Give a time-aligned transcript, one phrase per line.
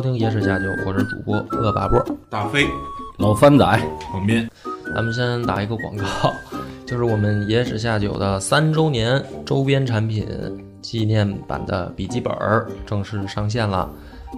[0.00, 2.02] 收听《野史下酒》，我是主播恶霸波。
[2.30, 2.66] 大飞，
[3.18, 3.66] 老番仔，
[4.10, 4.50] 旁边
[4.94, 6.32] 咱们先打一个广告，
[6.86, 10.26] 就是我们野史下酒的三周年周边产品
[10.80, 13.90] 纪念版的笔记本儿正式上线了，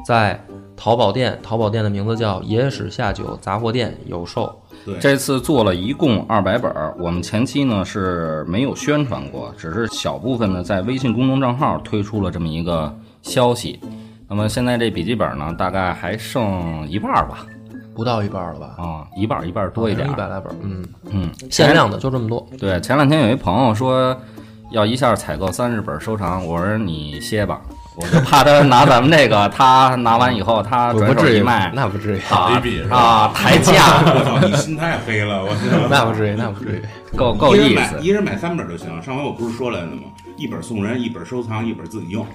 [0.05, 0.45] 在
[0.77, 4.53] 淘宝店，淘宝店的名字叫野史下酒杂货店有售。
[4.85, 12.93] 对，这次做了一共二百本儿，我们前期呢是没有宣传过，只是小部分呢在微信公众账号推出了这么一个
[13.23, 13.79] 消息。
[14.35, 17.45] 那么现在这笔记本呢，大概还剩一半儿吧，
[17.95, 18.83] 不到一半了吧？
[18.83, 20.11] 啊，一半儿一半儿多一点儿。
[20.11, 22.49] 一百来本儿，嗯，嗯，限量的就这么多。
[22.59, 24.19] 对，前两天有一朋友说
[24.71, 27.61] 要一下采购三十本收藏，我说你歇吧，
[27.95, 32.59] 我就怕他拿咱们这个，他拿完以后他转手不至于一卖，那不至于，啊
[32.91, 35.61] 啊抬价，我操，你心太黑了，我操！
[35.91, 36.83] 那不至于，那不至于。
[37.19, 37.99] 够够一人意思。
[38.01, 38.89] 一人买三本就行。
[39.03, 40.05] 上回我不是说来了吗？
[40.37, 42.27] 一本送人，一本收藏，一本自己用。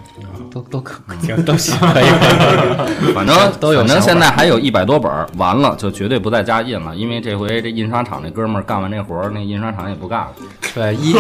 [0.50, 3.14] 都都可行，都行， 可以，可以。
[3.14, 10.28] 反正反正都有想法现在还有一百多本儿，完了就绝对不再加印了，因为这回这印刷厂那哥们儿干完这活儿，那印刷厂也不干了。
[10.74, 11.16] 对，衣衣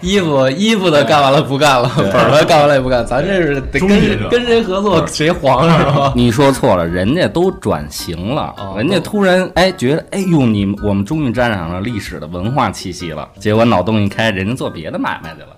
[0.00, 6.12] 衣服衣服的干完了不干了，本儿的干完了也不干，咱这是得跟跟谁合作谁黄是吧？
[6.16, 15.48] 你说错了，人家都转型了，哦人家突然哎觉得哎呦你我们终于沾染了历史的文化气息了，结果脑洞一开，人家做别的买卖去了，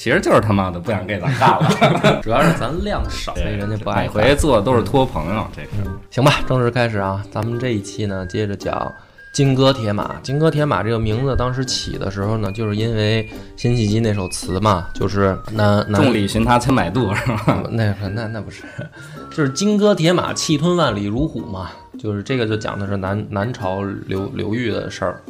[0.00, 2.20] 其实就是他妈的不想给咱干了。
[2.24, 5.68] 主要是咱量少，所以人家不爱每回做的都是托朋友，这个
[6.08, 7.22] 行吧，正式开始啊！
[7.30, 8.90] 咱们这一期呢，接着讲
[9.34, 10.16] 金戈铁马。
[10.22, 13.28] 金戈铁马这个名字当时起的时候呢，就是因为
[13.58, 17.62] 辛弃疾那首词嘛，就是南南众里寻他千百度是吧？
[17.70, 18.62] 那个那那不是，
[19.28, 21.70] 就是金戈铁马，气吞万里如虎嘛。
[21.98, 25.20] 就是这个就讲的是南南朝刘刘裕的事儿，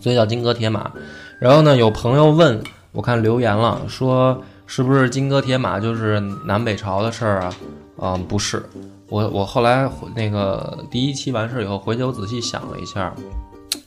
[0.00, 0.90] 所以叫金戈铁马。
[1.38, 2.58] 然后呢，有朋友问
[2.92, 7.54] 我看留言了，说是不是金戈铁马就是南北朝的事儿啊？
[7.98, 8.62] 嗯，不是。
[9.08, 13.14] 我我后来那个第一期完事儿以后，回去我仔细想了一下，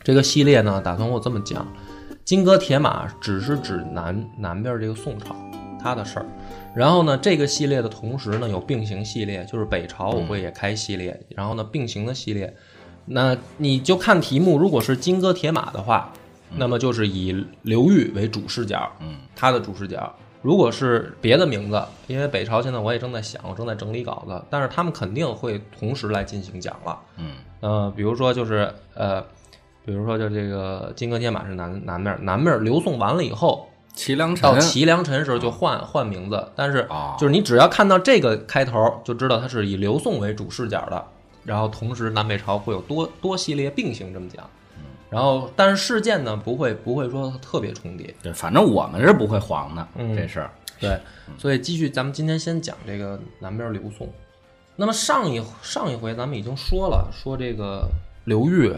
[0.03, 1.65] 这个系列呢，打算我这么讲，
[2.23, 5.35] 金戈铁马只是指南南边这个宋朝
[5.81, 6.25] 他的事儿。
[6.75, 12.53] 然后呢，这个系列的同时呢，有并行系列，就是北朝我会也开系列，然后呢，并行的系列，
[13.05, 16.11] 那你就看题目，如果是金戈铁马的话，
[16.57, 20.13] 那么就是以刘裕为主视角，嗯，他的主视角。
[20.41, 26.99] 如果是别的名字，因为北朝现在我也正在想，我正在整理稿子，但是他们肯定会同时来进行讲了。
[27.17, 29.21] 嗯，呃，比如说就是呃，
[29.85, 41.05] 比如说就这个金戈铁马是南南面，南面刘宋完了以后，齐梁到齐梁陈时候就换换名字，但是啊就是你只要看到这个开头，就知道它是以刘宋为主视角的，
[41.45, 44.45] 然后同时南北朝会有多多系列并行这么讲，
[45.13, 50.49] 然后但是事件呢不会不会说特别重叠，对，反正我们是不会黄的，嗯这事儿。
[50.79, 50.99] 对，
[51.37, 54.09] 所以继续咱们今天先讲这个南边刘宋。
[54.75, 57.87] 那么上一上一回咱们已经说了，说这个
[58.25, 58.73] 刘裕，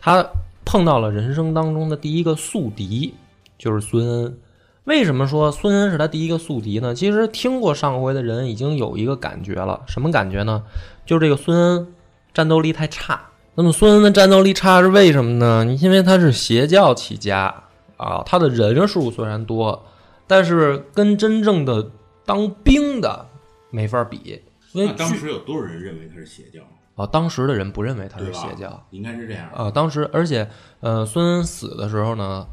[0.00, 0.26] 他
[0.64, 3.14] 碰到了人生当中的第一个宿敌，
[3.56, 4.36] 就是孙恩。
[4.82, 6.94] 为什么说孙恩是他第一个宿敌呢？
[6.94, 10.64] 其实听过上回的人已经有一个感觉了，什么感觉呢？
[11.06, 11.94] 就是这个孙恩
[12.34, 15.64] 战斗力太差，那么孙恩的战斗力差是为什么呢？
[15.80, 17.54] 因为他是邪教起家
[17.96, 19.84] 啊，他的人数虽然多，
[20.26, 21.90] 但是跟真正的
[22.24, 23.26] 当兵的
[23.70, 24.42] 没法比。
[24.72, 26.60] 因为那当时有多少人认为他是邪教？
[26.96, 28.18] 啊，当时的人不认为他？
[28.18, 28.84] 是邪教。
[28.90, 29.48] 应该是这样。
[29.54, 30.48] 啊，当时而且
[30.80, 32.46] 呃，孙恩死的时候呢，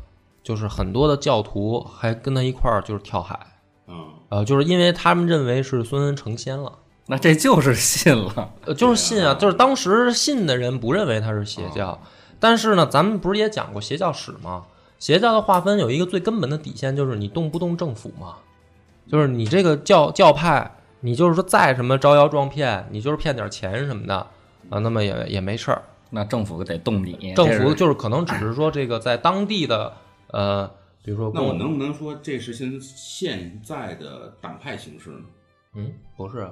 [0.44, 3.40] 就是很多的教徒还跟他一块儿就是跳海，
[3.88, 3.96] 嗯，
[4.30, 6.74] 呃，就是因为他们认为是孙恩成仙了。
[7.08, 8.54] 那这就是信了。
[8.66, 12.00] 呃，就是信啊就是当时信的人不认为他是邪教，
[12.40, 14.66] 但是呢，咱们不是也讲过邪教史吗？
[15.00, 18.36] 邪教的划分有一个最根本的底线，就是你动不动政府嘛，
[19.10, 24.16] 就是你这个教教派，你就是说再什么招摇撞骗，你就是骗点钱什么的
[24.70, 25.82] 啊，那么也也没事儿。
[26.12, 29.94] 那政府得动你，政府就是可能只是说这个在当地的
[30.28, 30.70] 呃，
[31.04, 35.26] 比如说那我能不能说这是现现在的党派形式呢？
[35.76, 36.48] 嗯不是，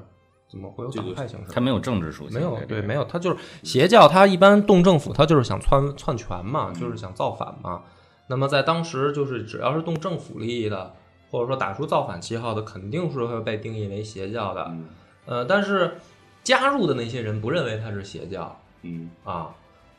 [0.49, 1.51] 怎么会有这个党派形式？
[1.51, 7.83] 它没有政治属性，没有，对，没有，他就是邪教，他一般动政府，他就是想篡篡权嘛，就是想造反嘛。
[8.27, 10.93] 那么在当时，就是只要是动政府利益的，
[11.29, 14.65] 或者说打出造反旗号的，肯定是会被定义为邪教的。
[14.71, 14.85] 嗯
[15.25, 15.97] 呃，但是
[16.43, 19.55] 加入的那些人不认为他是邪教嗯啊，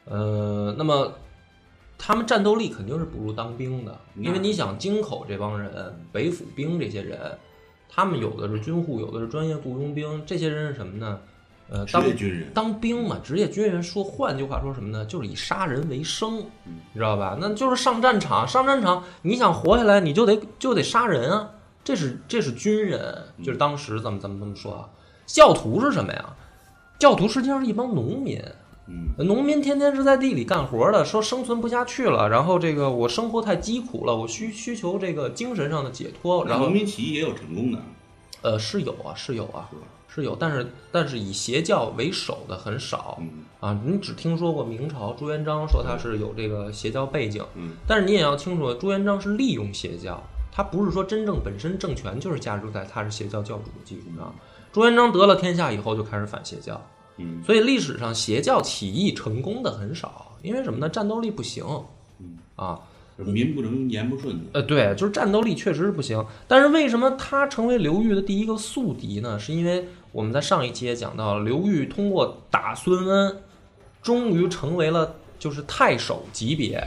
[0.07, 1.13] 呃，那么
[1.97, 7.39] 他们战斗力肯定是不如当兵的，因为你想京口这帮人、北府兵这些人，
[7.93, 11.19] 他们有的是军户，有的是专业雇佣兵，这些人是什么呢？
[11.69, 12.51] 呃，职当业军人。
[12.55, 15.05] 当兵嘛，职业军人说，换句话说什么呢？
[15.05, 17.37] 就是以杀人为生，嗯你知道吧？
[17.41, 21.51] 那就是上战场，上战场，你想活下来，你就得就得杀人啊！
[21.85, 24.89] 这是这是军人，就是当时咱们咱们这么说啊。
[25.27, 26.25] 教徒是什么呀？
[26.99, 28.43] 教徒实际上是一帮农民，
[28.87, 29.11] 嗯。
[29.27, 37.79] 农民天天是在地里干活的，说生存不下去了，然后这个我生活太疾苦了，我需需求这个精神上的解脱，然后农民起义也有成功的，
[38.43, 39.77] 呃是有啊是有啊是？
[40.13, 43.45] 是有，但是但是以邪教为首的很少，嗯。
[43.61, 47.75] 啊，你只听说过明朝朱元璋说他是有这个邪教背景，嗯。
[47.87, 54.35] 但是你也要清楚，朱元璋是利用邪教，他不是说真正本身政权就是加入在他是邪教教主的基础上。
[54.73, 56.85] 朱元璋得了天下以后就开始反邪教，
[57.21, 60.89] 嗯所以历史上邪教起义成功的很少，因为什么呢？
[60.89, 61.65] 战斗力不行
[62.19, 62.81] 嗯，啊，
[63.17, 64.39] 民不能言不顺。
[64.53, 66.25] 呃，对，就是战斗力确实是不行。
[66.49, 69.39] 但是为什么他成为刘裕的第一个宿敌呢？
[69.39, 73.37] 是因为我们在上一期也讲到了，刘裕通过打孙恩，
[74.03, 76.83] 终于成为了就是太守级别，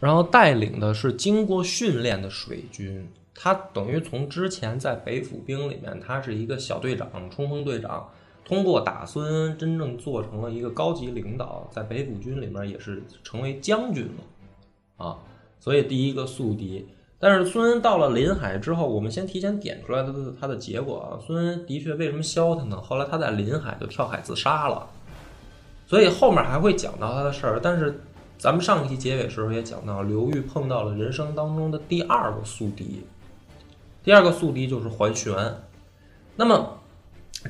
[0.00, 3.06] 然后带领的是经过训练的水军。
[3.40, 8.08] 他等于从之前在北府兵里面，他是一个小队长、冲锋队长，
[8.48, 15.18] 通过打孙恩，真正做成了一个高级领导，在北府军里面也是成为将军了，啊。
[15.60, 16.88] 所以第一个宿敌。
[17.18, 21.20] 但是孙恩到了临海之后，我们先提前点出来他的他的结果啊。
[21.26, 22.80] 孙恩的确为什么消停呢？
[22.80, 24.88] 后来他在临海就跳海自杀了，
[25.86, 27.60] 所以后面还会讲到他的事儿。
[27.60, 28.00] 但是
[28.38, 33.02] 咱们上一期结尾时候也讲到，刘裕碰到了人生当中的第二个宿敌，
[34.02, 35.34] 第二个宿敌就是桓玄。
[36.36, 36.77] 那么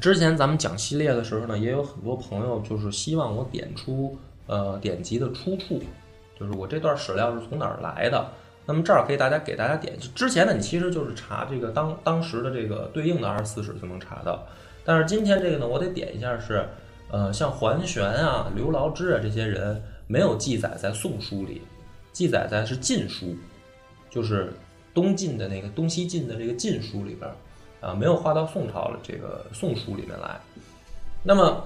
[0.01, 5.81] 之前咱们讲系列的时候呢，也有很多朋友就是希望我点出呃典籍的出处，
[6.39, 8.31] 就是我这段史料是从哪儿来的。
[8.67, 14.47] 那么这儿可以大家给大家点，之前呢你其实就是查这个当当时的这个对应的二十四史就能查到，
[14.85, 16.69] 但是今天这个呢我得点一下是，
[17.11, 21.63] 呃像桓玄啊、刘牢之啊这些人没有记载在《宋书》里，
[22.13, 23.27] 记载在是《晋书》，
[24.11, 24.53] 就是
[24.93, 27.31] 东晋的那个东西晋的这个《晋书》里边
[27.81, 30.41] 啊，没有划到宋朝的这个《宋书》里面来。
[31.23, 31.65] 那么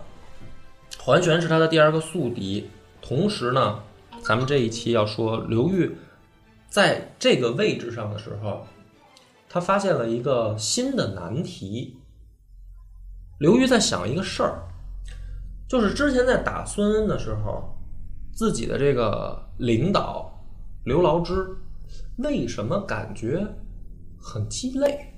[0.98, 2.68] 桓玄是他的第二个宿敌，
[3.00, 3.82] 同时呢，
[4.22, 5.96] 咱们这一期要说刘裕
[6.68, 8.66] 在这个位置上的时候，
[9.48, 11.98] 他发现了一个新的难题。
[13.38, 14.62] 刘裕在想一个事儿，
[15.68, 17.76] 就是之前在打孙恩的时候，
[18.32, 20.32] 自己的这个领导
[20.84, 21.48] 刘牢之
[22.18, 23.46] 为什么感觉
[24.20, 25.11] 很鸡肋？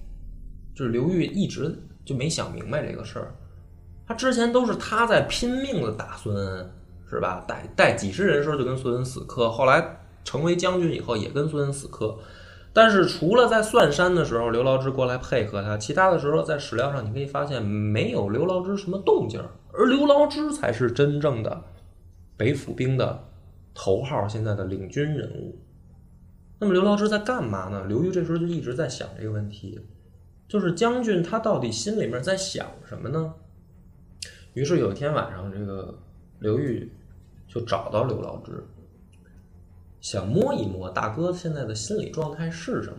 [0.74, 3.34] 就是刘裕一直就没想明白这个事儿。
[4.06, 6.70] 他之前都是他在拼命的打孙恩，
[7.08, 7.44] 是吧？
[7.46, 12.18] 带带几十人时候就跟孙恩死磕，后来成为将军以后也跟孙恩死磕。
[12.72, 19.40] 但是除了在蒜山的时候，刘牢之过来配合他，其他的时候在史料上你可以发现没有刘牢之什么动静，
[19.72, 21.62] 而刘牢之才是真正的
[22.36, 23.28] 北府兵的
[23.72, 25.56] 头号，现在的领军人物。
[26.58, 27.84] 那么刘牢之在干嘛呢？
[27.86, 29.80] 刘裕这时候就一直在想这个问题，
[30.54, 33.34] 就是将军他到底心里面在想什么呢？
[34.52, 35.92] 于是有一天晚上，这个
[36.38, 36.92] 刘裕
[37.48, 38.64] 就找到刘老之，
[40.00, 42.98] 想摸一摸大哥现在的心理状态是什么。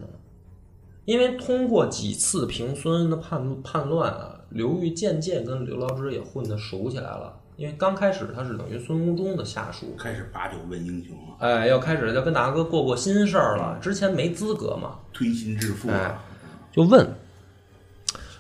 [1.05, 7.41] 因为通过几次平孙的叛叛乱啊，刘裕渐渐跟刘老之也混得熟起来了。
[7.55, 16.21] 因为刚开始他是等于孙吴中的下属，开始把酒问英雄了，哎，要开始要跟大哥过过心事儿了，之前没资格嘛，推心置腹哎啊，
[16.69, 17.07] 就问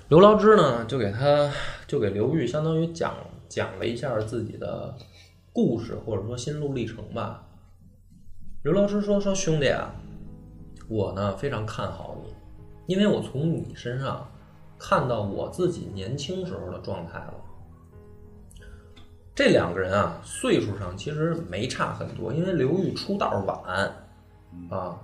[0.07, 1.51] 刘牢之呢，就给他
[1.87, 3.15] 就给刘裕相当于讲
[3.49, 4.95] 讲了一下自己的
[5.51, 7.43] 故事或者说心路历程吧。
[8.61, 9.91] 刘牢之说：“说兄弟啊，
[10.87, 14.29] 我呢非常看好你，因为我从你身上
[14.77, 17.33] 看到我自己年轻时候的状态了。
[19.33, 23.91] 这两个人啊，岁数上其实没差很多，因为刘裕出道晚
[24.69, 24.99] 啊，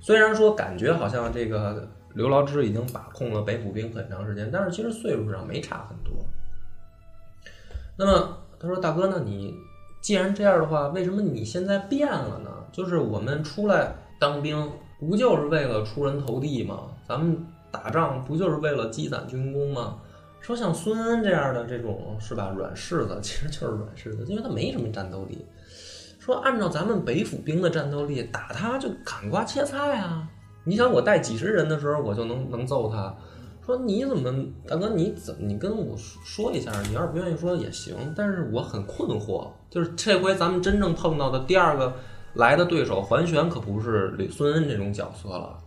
[0.00, 6.24] 虽然说感觉好像这个刘牢之已经把控了北府兵很长时间，但是其实岁数上没差很多。
[7.96, 9.54] 那么他说：“大哥，那你
[10.00, 12.50] 既然这样的话，为什么你现在变了呢？
[12.72, 16.90] 就是我们出来当兵，不就是为了出人头地吗？
[17.06, 19.98] 咱们打仗不就是为了积攒军功吗？
[20.40, 25.44] 说像孙恩这样的这种是吧，软柿子，其实就是软柿子，因为他没什么战斗力。
[26.18, 30.28] 说按照咱们北府兵的战斗力，打他就砍瓜切菜啊！
[30.64, 33.14] 你想我带几十人的时候，我就能能揍他。
[33.64, 36.70] 说你怎么，大哥你怎么你跟我说一下？
[36.88, 39.48] 你要是不愿意说也行，但是我很困惑。
[39.70, 41.94] 就是这回咱们真正碰到的第二个
[42.34, 45.58] 来的对手桓玄，可不是李孙恩这种角色了。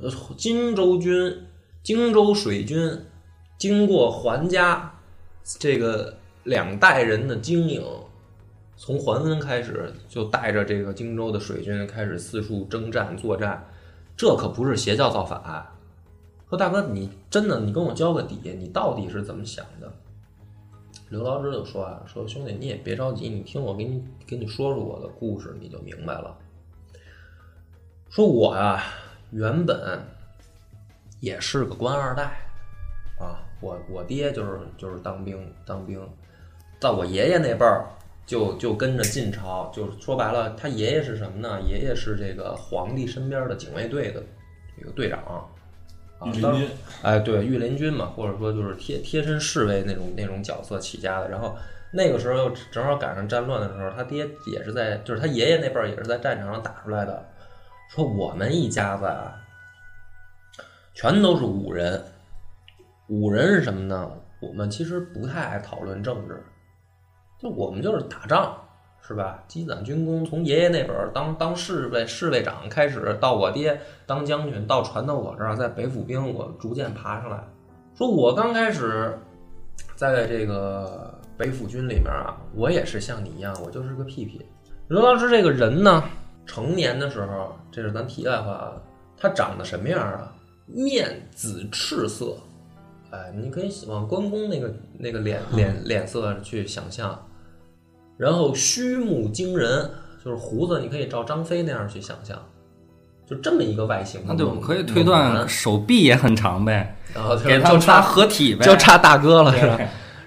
[0.00, 1.46] 呃，荆州军、
[1.82, 2.98] 荆州水军，
[3.58, 4.90] 经过桓家
[5.58, 7.84] 这个两代人的经营，
[8.78, 13.62] 从桓温开始就带着这个荆州的水军开始四处征战作战，
[14.20, 15.66] 这可不是邪教造反。
[16.50, 19.90] 说大哥，你真的你跟我交个底，你到底是怎么想的？
[21.08, 26.36] 刘牢之就说啊，说兄弟你也别着急，你听我给你给你说说我的故事，你就明白了。
[28.10, 28.82] 说我呀、
[29.30, 30.04] 原本
[31.20, 32.42] 也是个官二代
[33.18, 35.98] 啊，我我爹就是就是当兵当兵，
[36.78, 37.88] 到我爷爷那辈儿
[38.30, 41.60] 就就跟着晋朝，就是说白了，他爷爷是什么呢？
[41.62, 44.22] 爷爷是这个皇帝身边的警卫队的
[44.78, 45.42] 这个队长啊，
[46.20, 46.68] 当御林军
[47.02, 51.28] 哎，对，御林军嘛，或者说就是贴贴身侍卫那种那种角色起家的。
[51.28, 51.56] 然后
[51.92, 57.28] 那个时候又正好赶上战乱的时候，他爹也是在，就是他爷爷那辈儿也是在战场上打出来的。
[57.88, 59.34] 说我们一家子啊，
[60.94, 62.00] 全都是武人。
[63.08, 64.08] 武人是什么呢？
[64.40, 66.40] 我们其实不太爱讨论政治，
[67.40, 68.54] 就我们就是打仗，
[69.00, 69.42] 是吧？
[69.48, 77.42] 积攒军功，从爷爷那本儿当当侍卫侍卫长开始，到我爹当将军，到传到我这儿，在北府兵我逐渐爬上来。
[77.96, 79.18] 说我刚开始
[79.96, 84.44] 在这个北府军里面啊，我也是像你一样，我就是个屁屁。
[84.88, 86.04] 刘老师这个人呢，
[86.46, 88.72] 成年的时候，这是咱题外话啊，
[89.16, 90.32] 他长得什么样啊？
[90.66, 92.36] 面紫赤色，
[93.10, 97.20] 哎，你可以往关公那个那个脸脸脸色去想象，
[98.20, 99.90] 然后须目惊人，
[100.22, 102.36] 就是胡子，你可以照张飞那样去想象，
[103.26, 109.80] 就这么一个外形对，我们可以推断手臂也很长呗， 然后就给他们仨合体呗，就差大哥了， 是吧？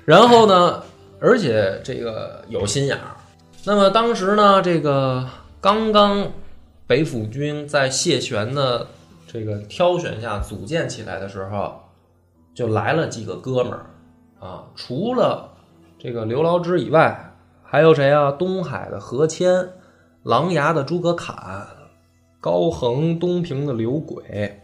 [0.05, 0.81] 然后呢，
[1.19, 3.15] 而且这个有心眼儿。
[3.65, 5.23] 那么当时呢，这个
[5.61, 6.31] 刚刚
[6.87, 8.87] 北府军在谢玄的
[9.27, 11.79] 这个挑选下组建起来的时候，
[12.55, 13.85] 就来了几个哥们儿
[14.39, 15.51] 啊，除了
[15.99, 17.32] 这个刘牢之以外，
[17.73, 18.31] 还有谁啊？
[18.31, 19.67] 东海的何谦，
[20.21, 21.67] 琅琊的诸葛侃，
[22.39, 24.61] 高恒东平的刘轨，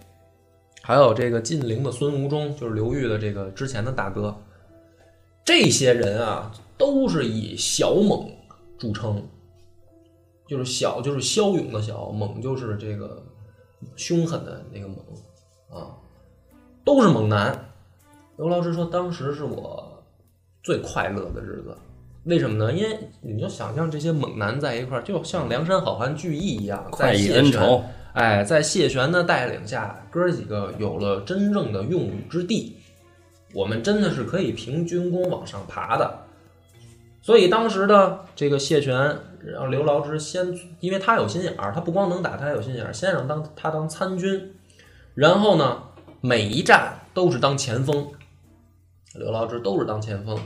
[0.83, 4.37] 还有这个晋陵的孙吴中，就是刘裕的这个之前的大哥。
[5.43, 8.29] 这些人啊，都是以小猛
[8.77, 9.27] 著称，
[10.47, 13.25] 就是小就是骁勇的小，猛就是这个
[13.95, 14.97] 凶狠的那个猛
[15.71, 15.97] 啊，
[16.85, 17.71] 都是猛男。
[18.37, 20.03] 刘老师说，当时是我
[20.61, 21.75] 最快乐的日子。
[22.29, 22.71] 为什么呢？
[22.71, 27.83] 因为你就想象这些猛男在一块儿，就像梁山好汉聚义一样，快意在谢玄恩仇，
[28.13, 32.77] 哎，在谢玄的带领下，哥儿几个有了真正的用武之地，
[33.53, 36.19] 我们真的是可以凭军功往上爬的。
[37.21, 38.95] 所以当时的这个谢玄
[39.43, 44.53] 让刘牢之先，因为他有心眼儿，他不光能打，他还有心眼儿，先让当他当参军，
[45.15, 45.81] 然后呢，
[46.21, 48.07] 每一战都是当前锋，
[49.15, 50.37] 刘牢之都是当前锋，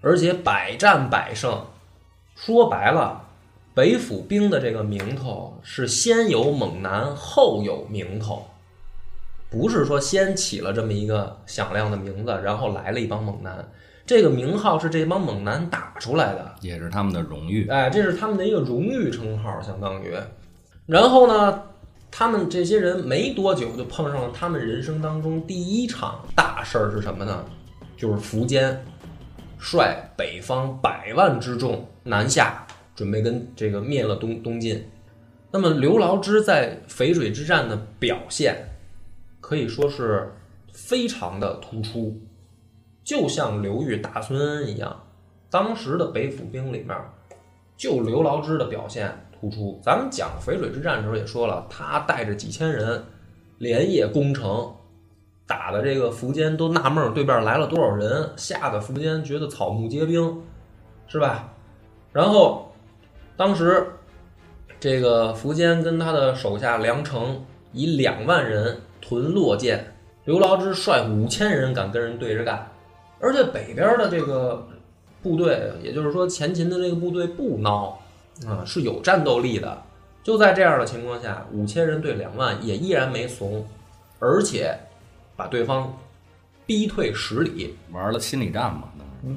[0.00, 1.64] 而且百战百胜。
[2.34, 3.24] 说白了，
[3.74, 8.46] 北府兵的这个名头是先有猛男，后有名头，
[9.50, 13.68] 不是说先起了这么一个响亮的名字，然后来了一帮猛男。
[14.06, 17.68] 这个名号是这帮猛男打出来的，也是他们的荣誉。
[17.68, 20.14] 哎，这是他们的一个荣誉称号，相当于。
[20.86, 21.62] 然后呢，
[22.10, 27.44] 他们这些人没多久就碰上了他们人生当中第一场大事儿是什么呢？
[27.96, 28.82] 就是苻坚。
[29.58, 34.84] 率北方百万之众南下，准备跟这个灭了东东晋。
[35.50, 38.56] 那么刘牢之在淝水之战的表现，
[39.40, 40.30] 可以说是
[40.72, 42.20] 非常的突出，
[43.02, 45.04] 就像刘裕打孙恩一样。
[45.50, 46.94] 当时的北府兵里面，
[47.76, 49.10] 就刘牢之的表现
[49.40, 49.80] 突出。
[49.82, 53.02] 咱们讲淝水之战的时候也说了，他带着几千人
[53.56, 54.70] 连夜攻城，
[55.48, 60.42] 打的这个苻坚都纳闷对面来了多少人，吓得苻坚觉得草木皆兵，
[61.08, 61.48] 是吧？
[62.12, 62.70] 然后
[63.34, 63.86] 当时
[64.78, 69.82] 这个苻坚跟他的手下梁成以两万人屯洛涧，
[70.26, 72.70] 刘牢之率五千人敢跟人对着干，
[73.18, 74.66] 而且北边的这个
[75.22, 77.94] 部队，也就是说前秦的这个部队不孬
[78.46, 79.82] 啊，是有战斗力的。
[80.22, 83.66] 就在这样的情况下，五千人对两万也依然没怂，
[84.18, 84.78] 而且
[85.38, 85.96] 把对方
[86.66, 87.72] 逼退十里。
[87.92, 88.88] 玩了心理战嘛，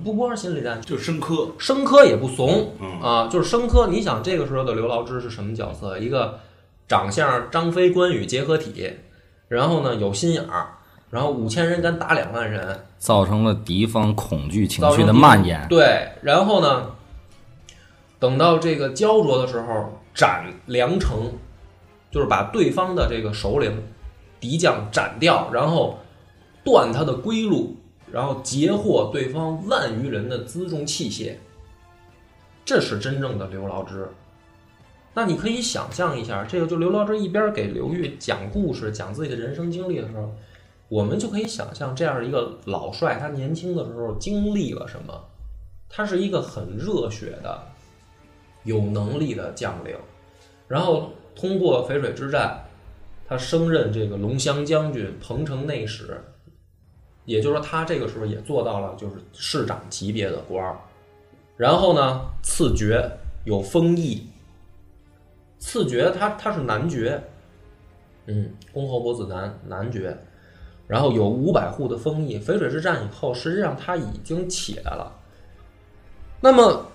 [0.03, 3.86] 不光是心理战，就是生科，生科也不怂嗯啊，就是生科。
[3.86, 6.00] 你想这个时候的刘牢之是什么角色？
[6.00, 6.39] 一个
[6.88, 8.91] 长相张飞、关羽结合体，
[9.48, 10.70] 然后呢有心眼儿，
[11.12, 15.63] 然后五千人敢打两万人，造成了敌方恐惧情绪的蔓延。
[15.70, 16.88] 对，然后呢，
[18.17, 21.31] 等到这个焦灼的时候，斩梁城，
[22.10, 23.72] 就是把对方的这个首领
[24.42, 26.00] 敌将斩掉，然后
[26.66, 27.78] 断他的归路，
[28.12, 31.36] 然后截获对方万余人的辎重器械，
[32.66, 34.10] 这是真正的刘牢之。
[35.14, 40.34] 那你可以想象一下，这个就刘牢之一边给刘裕讲故事、讲自己的人生经历的时候，
[40.88, 45.14] 我们就可以想象这样一个老帅，他年轻的时候经历了什么。
[45.90, 47.68] 他是一个很热血的、
[48.64, 49.94] 有能力的将领，
[50.70, 52.64] 然后通过淝水之战，
[53.32, 56.22] 他升任这个龙骧将军、彭城内史，
[57.24, 60.78] 也就是说，他这个时候也做到了就是市长级别的官儿。
[61.56, 63.10] 然后呢，赐爵
[63.46, 64.28] 有封邑，
[65.60, 67.24] 赐爵他他是男爵，
[68.25, 70.14] 嗯，公侯伯子男男爵，
[70.86, 72.38] 然后有五百户的封邑。
[72.38, 75.10] 淝水之战以后，实际上他已经起来了。
[76.42, 76.86] 那么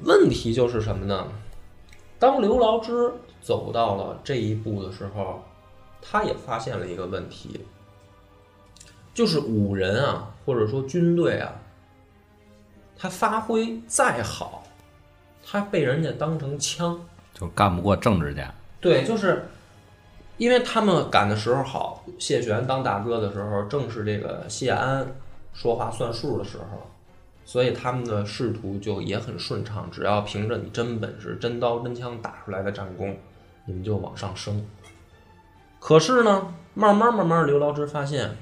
[0.00, 1.26] 问题就是什么呢？
[2.18, 3.10] 当刘牢之
[3.40, 5.42] 走到了这一步的时候，
[6.00, 7.64] 他也发现了一个问题，
[9.14, 11.52] 就是武人啊，或者说军队啊，
[12.96, 14.62] 他发挥再好，
[15.44, 17.00] 他被人家当成枪。
[17.34, 18.52] 就干不过政治家。
[18.80, 19.48] 对，就是
[20.36, 25.06] 因为他们赶的时候好，谢玄当大哥的时候，正是这个谢安
[25.52, 26.90] 说话算数的时候，
[27.44, 29.88] 所以他们的仕途就也很顺畅。
[29.90, 33.16] 只要凭着你真本事、真刀真枪打出来的战功，
[33.66, 34.64] 你们就往上升。
[35.80, 38.36] 可是呢，慢慢慢慢，刘牢之发现，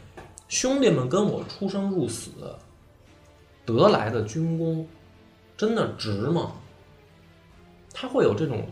[0.48, 2.30] 兄弟们跟我出生入死
[3.64, 4.86] 得来的军功，
[5.56, 6.52] 真的值吗？
[7.92, 8.66] 他会有这种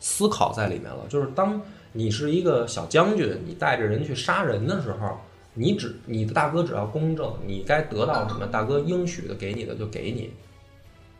[0.00, 1.04] 思考在里面了。
[1.08, 1.60] 就是当
[1.92, 5.18] 你是一个小将军，你带着人去杀人的时候，
[5.54, 10.32] 你只你的大哥只要公正，你该得到什么，大哥应许的给你的就给你，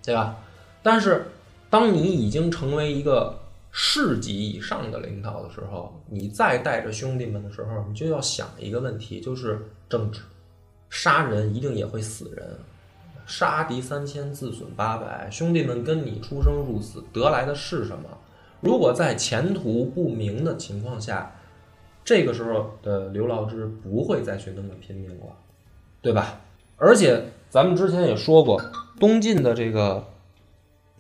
[0.04, 0.36] 对吧？
[0.82, 1.26] 但是
[1.68, 3.38] 当你已经成为一个
[3.70, 10.20] 市级以上的领导的时候，你再带着兄弟们的时候，你就要想一个问题，就是政治，
[10.90, 12.58] 杀人一定也会死人。
[13.26, 15.28] 杀敌三千，自损八百。
[15.30, 18.08] 兄弟们跟你出生入死，得来的是什么？
[18.60, 21.30] 如果在前途不明的情况下，
[22.02, 25.26] 这个时候的刘牢之不会再去那么拼命了，
[26.00, 26.40] 对吧？
[26.78, 28.58] 而且咱们之前也说过，
[28.98, 30.06] 东晋的这个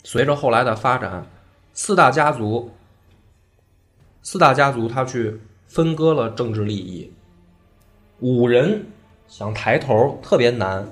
[0.04, 1.26] 随着后来的发展，
[1.80, 2.72] 四大家族，
[4.20, 7.12] 四大家族他去分割了政治利益，
[8.18, 8.84] 五人
[9.28, 10.84] 想抬头特别难。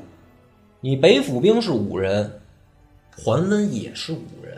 [0.81, 2.40] 你北府兵是五人，
[3.16, 4.57] 桓温也是五人。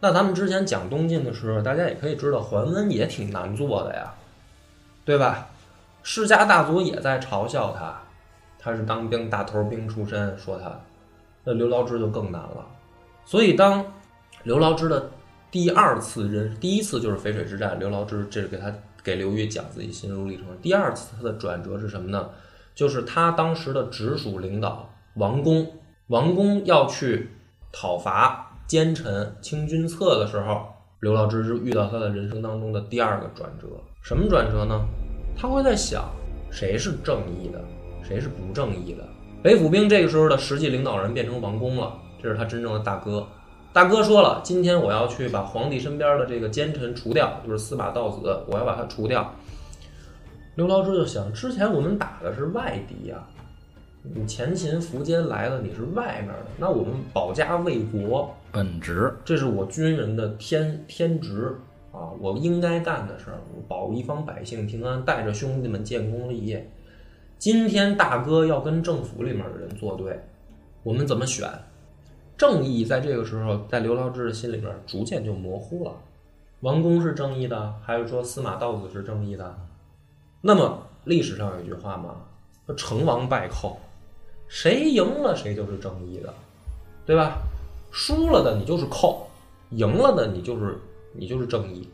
[0.00, 4.14] 那咱们之前讲东晋的时候，大家也可以知道，桓温也挺难做的呀，
[5.04, 5.50] 对吧？
[6.02, 8.00] 世家大族也在嘲笑他，
[8.58, 10.80] 他是当兵大头兵出身，说他。
[11.44, 12.66] 那刘牢之就更难了。
[13.26, 13.84] 所以当
[14.44, 15.10] 刘牢之的
[15.52, 18.72] 第二次人，第一次就是淝水之战，刘牢之这是给他
[19.04, 20.46] 给刘裕讲自己心路历程。
[20.62, 22.30] 第二次他的转折是什么呢？
[22.74, 24.88] 就是他当时的直属领导。
[25.16, 25.70] 王公，
[26.06, 27.28] 王公要去
[27.70, 30.68] 讨伐奸臣清君侧的时候，
[31.00, 33.66] 刘牢之是遇到他的人生当中的第二个转折。
[34.00, 34.80] 什么转折呢？
[35.36, 36.10] 他会在想，
[36.50, 37.62] 谁是正义的，
[38.02, 39.06] 谁是不正义的。
[39.42, 43.28] 北府兵这个时候的实际领导人变成王公了，这是他真正的大哥。
[43.72, 49.34] 大哥说了，今天我要去把皇帝身边的这个奸臣除掉，就是司马道子，我要把他除掉。
[50.56, 53.26] 刘牢之就想，之前我们打的是外敌呀、
[54.02, 61.56] 你前秦苻坚来了，你是外面的，那我们保家卫国，本职这是我军人的天天职
[61.92, 66.70] 啊，我应该干的事儿，我保一方百姓平安，带着兄弟们建功立业。
[67.38, 70.20] 今天大哥要跟政府里面的人作对，
[70.82, 71.48] 我们怎么选？
[72.36, 75.92] 正义在这个时候，在刘牢之的心里面逐渐就模糊了。
[76.60, 79.56] 王公是正义的，还是说司马道子是正义的？
[80.40, 82.16] 那么历史上有一句话嘛，
[82.66, 83.78] 说成王败寇，
[84.48, 86.32] 谁赢了谁就是正义的，
[87.06, 87.38] 对吧？
[87.90, 89.28] 输了的你就是寇，
[89.70, 90.78] 赢了的你就是
[91.12, 91.88] 你就是正义。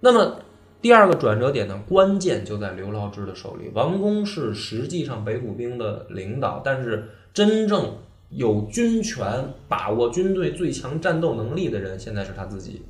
[0.00, 0.36] 那么
[0.80, 3.70] 第二个转折点呢，关键就在刘牢之的手里。
[3.74, 7.96] 王公是实际上北府兵的领导，但是真正
[8.30, 12.84] 有军权、把握军队最强战斗能力的人，现在是他自己。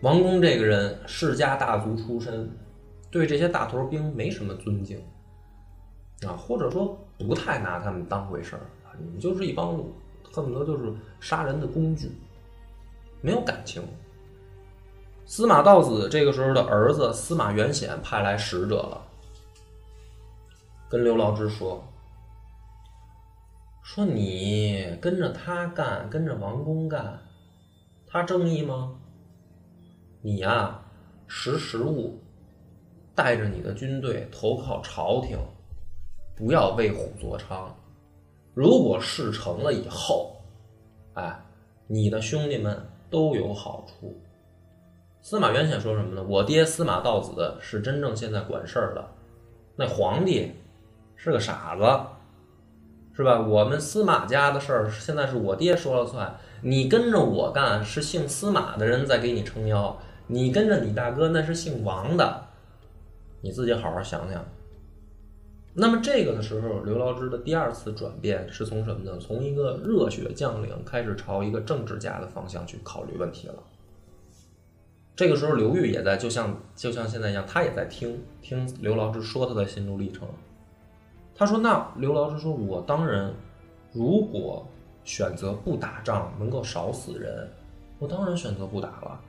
[0.00, 2.48] 王公这个人世家大族出身，
[3.10, 5.02] 对这些大头兵没什么尊敬
[6.26, 8.62] 啊，或者说不太拿他们当回事儿，
[8.98, 9.76] 你们就是一帮
[10.32, 12.12] 恨不得就是杀人的工具，
[13.20, 13.82] 没有感情。
[15.26, 19.02] 司马道子这个时候的儿子司马元显派来使者了，
[20.88, 21.84] 跟刘牢之说
[23.90, 27.18] ：“说你跟着他干，跟着王公干，
[28.06, 28.94] 他正义吗？
[30.20, 30.78] 你呀、
[31.26, 32.20] 识时务，
[33.14, 35.38] 带着你的军队投靠朝廷，
[36.36, 37.70] 不要为虎作伥。
[38.52, 40.36] 如果事成了以后，
[41.14, 41.40] 哎，
[41.86, 44.14] 你的兄弟们都有好处。”
[45.22, 46.22] 司马元显说什么呢？
[46.22, 49.08] 我爹司马道子是真正现在管事儿的，
[49.76, 50.52] 那皇帝
[51.16, 51.82] 是个傻子，
[53.18, 53.40] 是吧？
[53.40, 62.46] 我们司马家的事儿现在是我爹说了算，你跟着我干是姓司马的人在给你撑腰，你跟着你大哥那是姓王的，
[63.40, 64.44] 你自己好好想想。
[65.74, 69.18] 那么这个的时候，刘牢之的第二次转变是从什么呢？
[69.18, 73.54] 从一个热血将领开始朝一个政治家的方向去考虑问题了。
[75.16, 80.28] 这个时候，刘裕也在，就像就像现在一样，他也在听听刘牢之说他的心路历程。
[81.38, 83.32] 他说：“那刘老师说，我当然，
[83.92, 84.66] 如果
[85.04, 87.48] 选择不打仗，能够少死人，
[88.00, 89.20] 我当然选择不打了。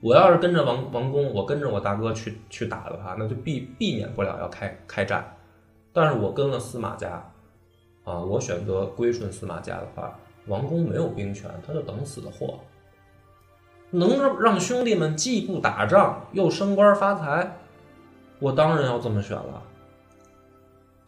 [0.00, 5.36] 我要是跟着王王公，我跟着我大哥去去打的话，那就避避免不了要开开战。
[5.92, 7.22] 但是我跟了司马家，
[8.04, 12.58] 啊，我选择归顺司马家的话，王公没有兵权，他就等死的货。”
[13.90, 17.56] 能让让兄弟们既不打仗又升官发财，
[18.38, 19.62] 我当然要这么选了。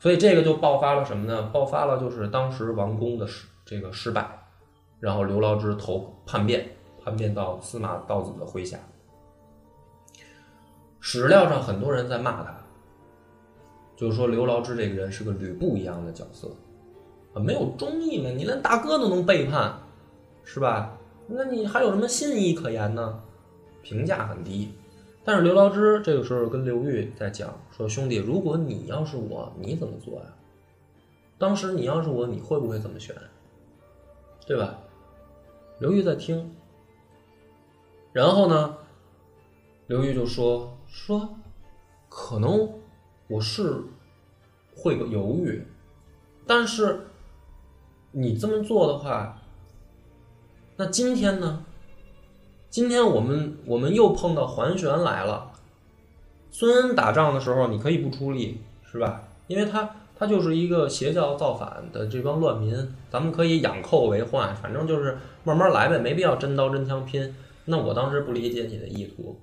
[0.00, 1.42] 所以这个就爆发了什么呢？
[1.52, 4.26] 爆发了就是当时王公的失这个失败，
[4.98, 6.66] 然后刘牢之投叛变，
[7.04, 8.78] 叛变到司马道子的麾下。
[11.00, 12.56] 史料上很多人在骂他，
[13.94, 16.48] 就是说刘牢之这个人是个吕布一样的角色，
[17.34, 19.78] 啊，没有忠义嘛，你连大哥都能背叛，
[20.44, 20.96] 是吧？
[21.26, 23.22] 那你还有什么信义可言呢？
[23.82, 24.72] 评价很低。
[25.22, 30.26] 但是刘牢之这个时候跟刘裕在讲说：“兄弟，如果你要是我，你怎么做呀？
[31.38, 33.14] 当时你要是我，你会不会怎么选？
[34.46, 34.78] 对吧？”
[35.78, 36.54] 刘裕在听，
[38.12, 38.78] 然后呢，
[39.86, 41.36] 刘裕就说：“说
[42.08, 42.80] 可能
[43.28, 43.82] 我是
[44.74, 45.66] 会个犹豫，
[46.46, 47.06] 但是
[48.10, 49.36] 你这么做的话。”
[50.76, 51.64] 那今天呢？
[52.70, 55.50] 今天我们我们又碰到桓玄来了。
[56.52, 59.24] 孙恩打仗的时候，你可以不出力，是吧？
[59.48, 67.34] 因为他他就是一个邪教造反的这帮乱民，咱们可以养寇为患，反正就是慢慢来呗，没必要真刀真枪拼。
[67.64, 69.40] 那我当时不理解你的意图。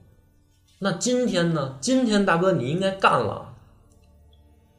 [0.79, 1.77] 那今天呢？
[1.81, 3.55] 今天大哥你应该干了。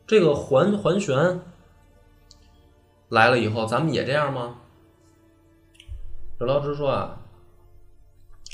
[0.06, 1.40] 这个桓桓玄
[3.11, 4.56] 来了以后，咱们也这样吗？
[6.38, 7.17] 刘老师说啊，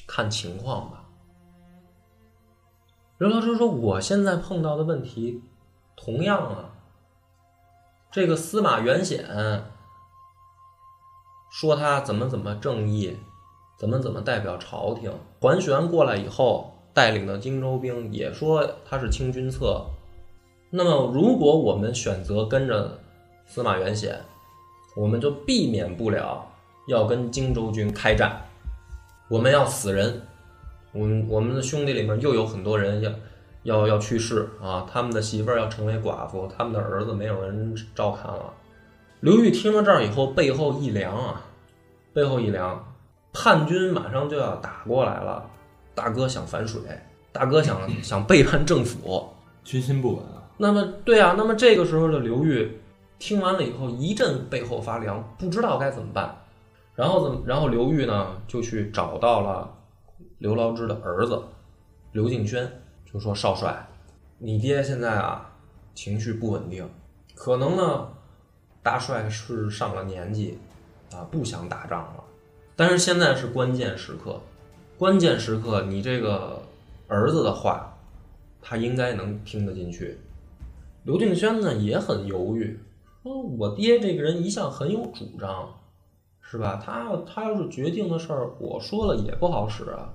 [0.06, 1.04] 看情况吧。
[3.18, 5.42] 刘老师说，我现在碰到的问题，
[5.96, 6.70] 同样啊，
[8.10, 9.24] 这个司马元显
[11.50, 13.16] 说他怎么怎么正义，
[13.78, 15.12] 怎么怎么代表朝廷。
[15.40, 19.86] 桓玄过来以后带领的荆州兵也说他是清君侧。
[20.70, 22.98] 那么，如果我们选择跟着
[23.46, 24.20] 司马元显，
[24.96, 26.50] 我们就避免不了。
[26.86, 28.44] 要跟荆州军开战，
[29.28, 30.22] 我们要死人，
[30.92, 33.10] 我们我们的兄弟里面又有很多人要
[33.62, 38.52] 要要去世啊，他们的媳妇儿要成为寡妇，他们的儿子没有人照看了。
[39.20, 41.40] 刘裕听到这儿以后，背后一凉啊，
[42.12, 42.94] 背后一凉，
[43.32, 45.48] 叛军马上就要打过来了，
[45.94, 46.82] 大哥想反水，
[47.32, 49.26] 大哥想想背叛政府，
[49.64, 50.42] 军心不稳啊。
[50.58, 52.78] 那么对啊，那么这个时候的刘裕
[53.18, 56.43] 听完了以后，一阵背后发凉，不知道该怎么办。
[56.94, 57.42] 然后怎么？
[57.44, 59.76] 然后刘裕呢就去找到了
[60.38, 61.42] 刘牢之的儿子
[62.12, 62.70] 刘敬轩，
[63.04, 63.86] 就说：“少帅，
[64.38, 65.50] 你爹现在啊
[65.94, 66.88] 情绪不稳定，
[67.34, 68.08] 可能呢
[68.82, 70.58] 大帅是上了年纪
[71.12, 72.24] 啊，不想打仗了。
[72.76, 74.40] 但是现在是关键时刻，
[74.96, 76.62] 关键时刻你这个
[77.08, 77.92] 儿子的话，
[78.62, 80.18] 他应该能听得进去。”
[81.02, 82.78] 刘敬轩呢也很犹豫，
[83.22, 85.68] 说：“我爹这个人一向很有主张。”
[86.46, 86.80] 是吧？
[86.84, 90.12] 他要他要是决定的事儿，我说了也不好使啊。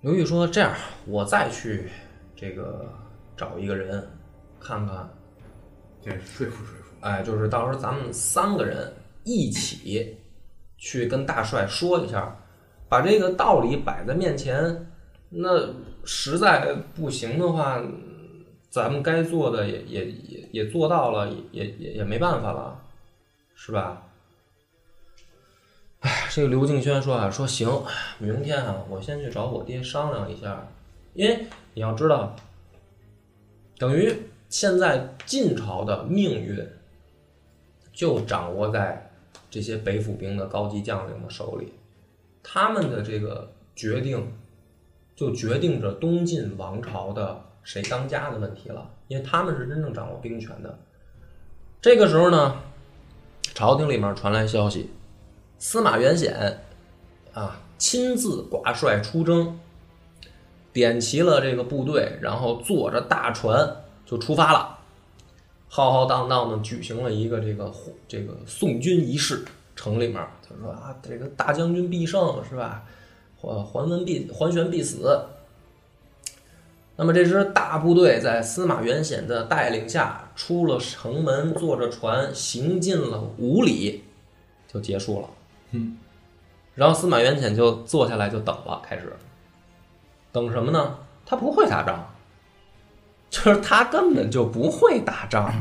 [0.00, 0.74] 刘玉说：“这样，
[1.06, 1.90] 我再去
[2.34, 2.90] 这个
[3.36, 4.08] 找一个人，
[4.58, 5.08] 看看，
[6.00, 6.94] 这说服说服。
[7.00, 8.90] 哎，就是到时候咱们三个人
[9.24, 10.16] 一起
[10.78, 12.34] 去跟大帅说一下，
[12.88, 14.86] 把这个道理摆在面前。
[15.28, 15.68] 那
[16.04, 17.82] 实在不行的话，
[18.70, 22.80] 咱们该做的也也也也做到了，也也也没办法了，
[23.54, 24.02] 是吧？”
[26.02, 27.68] 哎，这个刘敬轩说啊，说行，
[28.18, 30.66] 明天啊，我先去找我爹商量一下，
[31.14, 32.34] 因为你要知道，
[33.78, 34.12] 等于
[34.48, 36.68] 现在晋朝的命运
[37.92, 39.10] 就掌握在
[39.48, 41.72] 这些北府兵的高级将领的手里，
[42.42, 44.32] 他们的这个决定
[45.14, 50.76] 就决定着东晋王朝的谁当家的问题了，因为他们是真正掌握兵权的。
[51.80, 52.56] 这个时候呢，
[53.54, 54.90] 朝廷里面传来消息。
[55.64, 56.58] 司马元显，
[57.32, 59.60] 啊，亲自挂帅出征，
[60.72, 64.76] 点齐了这个部队，然后坐着大船就出发了，
[65.68, 67.72] 浩浩荡荡的举行了一个这个
[68.08, 69.44] 这个送军仪式。
[69.76, 72.82] 城里面他说啊，这个大将军必胜是吧？
[73.40, 75.16] 还桓温必桓玄必死。
[76.96, 84.02] 那么这支大部队在司马元显的带领下出了城门，坐着船行进了五里，
[84.66, 85.28] 就结束了。
[85.72, 85.96] 嗯，
[86.74, 89.14] 然后司马元显就坐下来就等了，开始
[90.30, 90.98] 等什么呢？
[91.26, 92.06] 他不会打仗，
[93.30, 95.52] 就是他根本就不会打仗，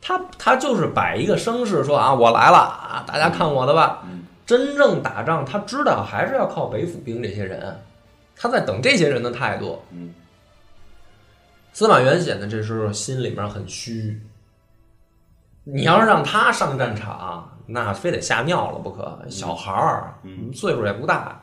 [0.00, 4.04] 他他就是摆一个声势说啊，我来了啊，大家看我的吧。
[4.46, 7.78] 真正打仗，他知道还是要靠北府兵这些人，
[8.34, 9.82] 他在等这些人的态度。
[9.90, 10.14] 嗯，
[11.74, 14.18] 司马元显呢，这时候心里面很虚。
[15.64, 17.57] 你要是让他上战场。
[17.70, 20.14] 那非得吓尿了不可，小孩儿，
[20.54, 21.42] 岁数也不大，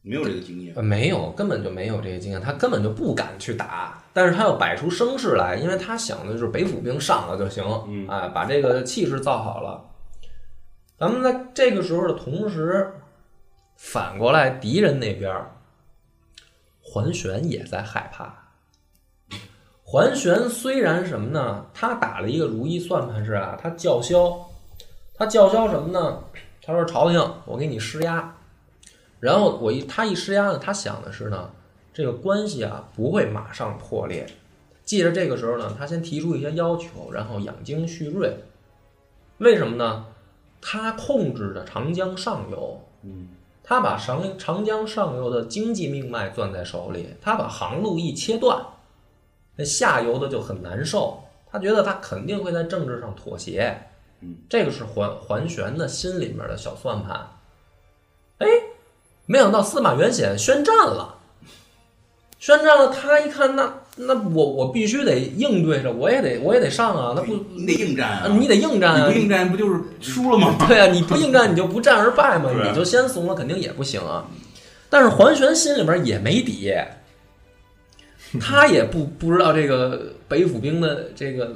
[0.00, 7.62] 没有这个经验，没有，根本就没有这个经验，他根本就不敢去打，但是他要摆出声势来，因为他想的就是北府兵上了就行，
[8.08, 9.84] 哎，把这个气势造好了。
[10.96, 12.90] 咱们在这个时候的同时，
[13.76, 15.44] 反过来，敌人那边，
[16.80, 18.34] 桓玄也在害怕。
[19.82, 21.66] 桓玄虽然什么呢？
[21.74, 24.50] 他打了一个如意算盘是啊，他叫嚣。
[25.16, 26.24] 他叫嚣什么呢？
[26.62, 28.34] 他说：“朝廷，我给你施压。”
[29.20, 31.50] 然后我一他一施压呢，他想的是呢，
[31.92, 34.26] 这个关系啊不会马上破裂。
[34.84, 38.36] 借着这个时候呢，他先提出一些要求，然后养精蓄锐。
[39.38, 40.06] 为什么呢？
[40.60, 43.28] 他控制着长江上游，嗯，
[43.62, 48.64] 他把长长江上游的经济命脉攥在手里，他把航路一切断，
[49.56, 51.22] 那下游的就很难受。
[51.50, 53.78] 他觉得他肯定会在政治上妥协。
[54.48, 57.28] 这个是桓桓玄的心里面的小算盘，
[58.38, 58.46] 哎，
[59.26, 61.16] 没想到司马元显宣战了，
[62.38, 70.56] 宣战了，他一看，那那我我必须得应对着，我也得我也得上啊，那不你得应战啊，你得应战啊，你不应战不就是输了吗？
[70.68, 74.26] 对啊，你不应战你就不战而败嘛，你就先怂了，肯定也不行啊。
[74.90, 76.72] 但是桓玄心里面也没底，
[78.40, 81.52] 他也不不知道这个北府兵的这个。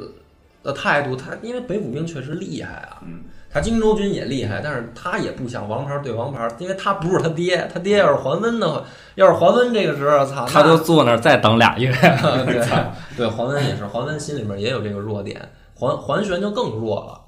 [0.63, 3.03] 的态度，他因为北府兵确实厉害啊，
[3.51, 11.91] 他荆州军也厉害，但是他也不想王牌对王牌，因为他不是他爹，他爹要是桓温的话，要是桓温这个时候，操，他就坐那儿再等俩月。
[12.45, 17.21] 对对，桓温也是，桓温心里面也有这个弱点，桓桓玄就更弱了。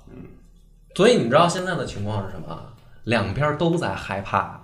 [0.94, 2.58] 所以你知道现在的情况是什么？
[3.04, 4.60] 两边都在害怕，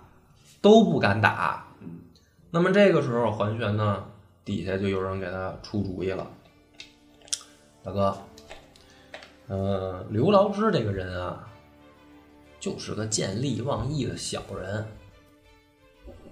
[0.61, 1.65] 都不敢打。
[2.51, 4.05] 那么这个时候，桓玄呢，
[4.45, 6.27] 底下就有人给他出主意了，
[7.83, 8.17] 大哥。
[9.49, 11.49] 呃，刘牢之这个人啊，
[12.59, 14.87] 就是个见利忘义的小人。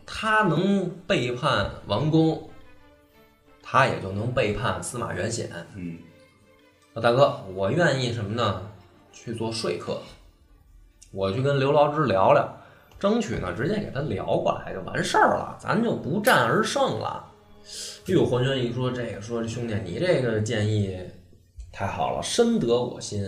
[0.04, 2.50] 他能背叛王公，
[3.62, 5.50] 他也就能背叛司马元显。
[5.74, 5.96] 嗯，
[6.92, 8.62] 那大哥，我愿意什么呢？
[9.12, 10.02] 去做说客，
[11.12, 12.52] 我去跟刘牢之聊聊，
[12.98, 17.24] 争取呢直接给他聊过来就完事儿了，咱就不战而胜了。
[18.08, 20.98] 哎呦，桓玄一说这个，说兄弟，你这个建议
[21.76, 23.20] 太好了，深得我心，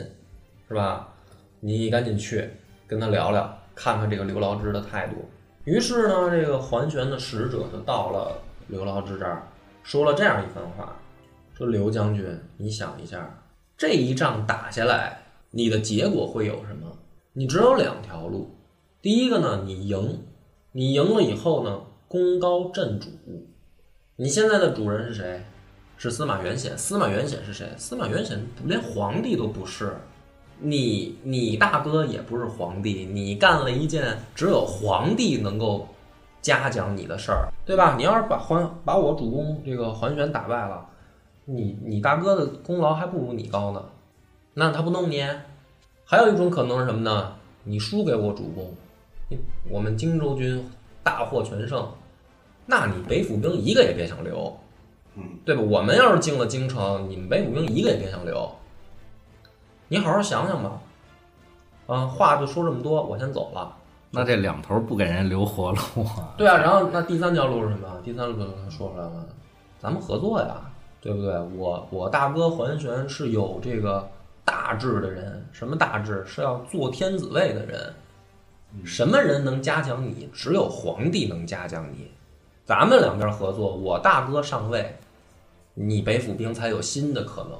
[0.69, 1.13] 是吧？
[1.59, 2.49] 你赶紧去
[2.87, 5.17] 跟他聊聊，看看这个刘牢之的态度。
[5.65, 9.43] 于是呢，这个桓玄的使者就到了刘牢之这儿，
[9.83, 10.97] 说了这样一番话：
[11.55, 12.25] 说刘将军，
[12.57, 13.43] 你想一下，
[13.77, 15.19] 这一仗打下来，
[15.51, 16.87] 你的结果会有什么？
[17.33, 18.55] 你只有两条路。
[19.03, 20.23] 第一个呢，你赢，
[20.71, 23.09] 你赢了以后呢，功高震主。
[24.15, 25.43] 你现在的主人是谁？
[25.97, 26.77] 是司马元显。
[26.77, 27.69] 司马元显是谁？
[27.77, 29.97] 司马元显连皇帝都不是。
[30.59, 35.87] 你你大哥也不是皇帝，你干了一件只有皇帝能够
[36.41, 37.95] 嘉奖你的事儿，对吧？
[37.99, 40.87] 你要是把桓把我主公这个桓玄打败了，
[41.45, 43.85] 你你大哥的功劳还不如你高呢，
[44.55, 45.23] 那他不弄你？
[46.07, 47.35] 还有一种可能是什么呢？
[47.65, 48.73] 你输给我主公，
[49.69, 50.65] 我们荆州军
[51.03, 51.87] 大获全胜，
[52.65, 54.57] 那你北府兵一个也别想留，
[55.17, 55.63] 嗯，对吧？
[55.63, 58.51] 我们要是进了京城，你们北府兵一个也别想留。
[59.89, 60.81] 你好好想想吧，
[61.87, 63.75] 啊，话就说这么多，我先走了。
[64.11, 66.35] 那这两头不给人留活路啊？
[66.37, 67.89] 对啊，然后那第三条路是什么？
[68.05, 69.27] 第三条路他说出来了，
[69.79, 71.39] 咱们合作呀，对不对？
[71.57, 74.09] 我我大哥桓玄是有这个
[74.45, 76.25] 大志的人，什么大志？
[76.27, 77.93] 是要做天子位的人。
[78.85, 80.29] 什么人能嘉奖你？
[80.33, 82.11] 只有皇帝能嘉奖你。
[82.65, 84.95] 咱们两边合作，我大哥上位，
[85.79, 87.53] 你北府兵才有新的可能。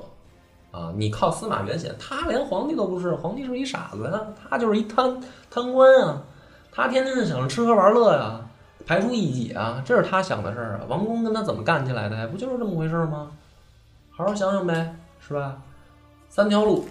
[0.73, 5.19] 啊，你靠司马元显，他连皇帝都不是，皇帝是一傻子呀，他就是一贪
[5.51, 6.23] 贪官啊，
[6.71, 8.47] 他天天是想着吃喝玩乐呀，
[8.85, 10.81] 排除异己啊，这是他想的事儿啊。
[10.87, 12.29] 王公跟他怎么干起来的呀？
[12.31, 13.31] 不就是这么回事吗？
[14.11, 15.57] 好好想想呗，是吧？
[16.29, 16.87] 三条路，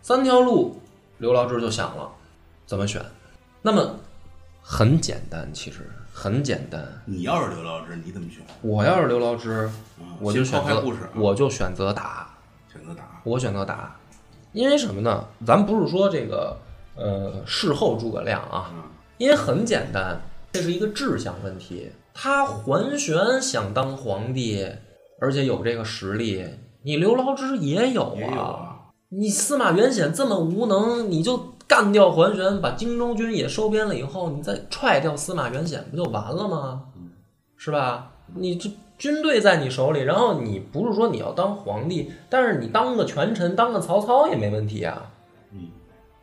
[0.00, 0.80] 三条路，
[1.18, 2.10] 刘牢之就想了，
[2.64, 3.04] 怎么选？
[3.60, 3.94] 那么
[4.62, 6.80] 很简单，其实很简单。
[7.04, 8.40] 你要是刘老师，你怎么选？
[8.62, 9.64] 我要是刘老之，
[9.98, 10.82] 啊我就选择
[11.16, 12.30] 我就选择打。
[12.72, 13.20] 选择打。
[13.24, 13.96] 我选择打，
[14.52, 15.24] 因为什么呢？
[15.44, 16.56] 咱不是说这个
[16.94, 18.82] 呃事后诸葛亮啊，嗯
[19.18, 20.20] 因为很简单，
[20.52, 21.90] 这是一个志向问题。
[22.12, 24.64] 他桓玄想当皇帝，
[25.20, 26.44] 而且有这个实力，
[26.82, 28.16] 你刘牢之也有。
[28.36, 36.82] 啊，你司马元显这么无能，你就干掉桓玄，把荆州军也收编了以后，你再踹掉司马元显，不就完了吗？
[37.56, 38.12] 是吧？
[38.34, 45.10] 你这军队在你手里，然后你不是说你要当皇帝，但是你当个权臣，当个曹操也没问题啊。
[45.52, 45.68] 嗯，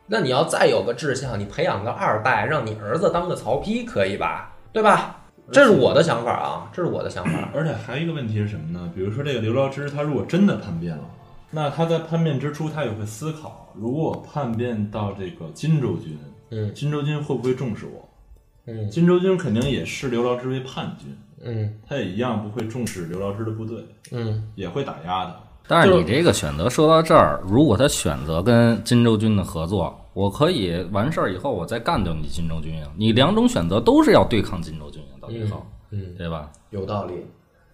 [0.06, 4.52] 那你要再有个志向，你培养个二代，让你儿子当个曹丕，可以吧？
[4.72, 5.18] 对吧？
[5.50, 7.50] 这是我的想法啊，这是我的想法。
[7.52, 8.90] 而且还有一个问题是什么呢？
[8.94, 11.04] 比如说这个刘牢之，他如果真的叛变了，
[11.54, 16.18] 那他在叛变之初，他也会思考：如果我叛变到这个荆州军，
[16.50, 18.08] 嗯荆州军会不会重视我？
[18.66, 25.36] 嗯荆州军肯定也视刘牢之为叛军，嗯他也一样不会重视刘牢之的部队，嗯也会打压他。
[25.68, 32.84] 但是你这个选择说到这儿，如果他选择跟荆州军的合作，我可以完事儿以后我再干掉你荆州军营。
[32.96, 36.50] 你两种选择都是要对抗荆州军营，到最后，嗯，对吧？
[36.70, 37.14] 有道理。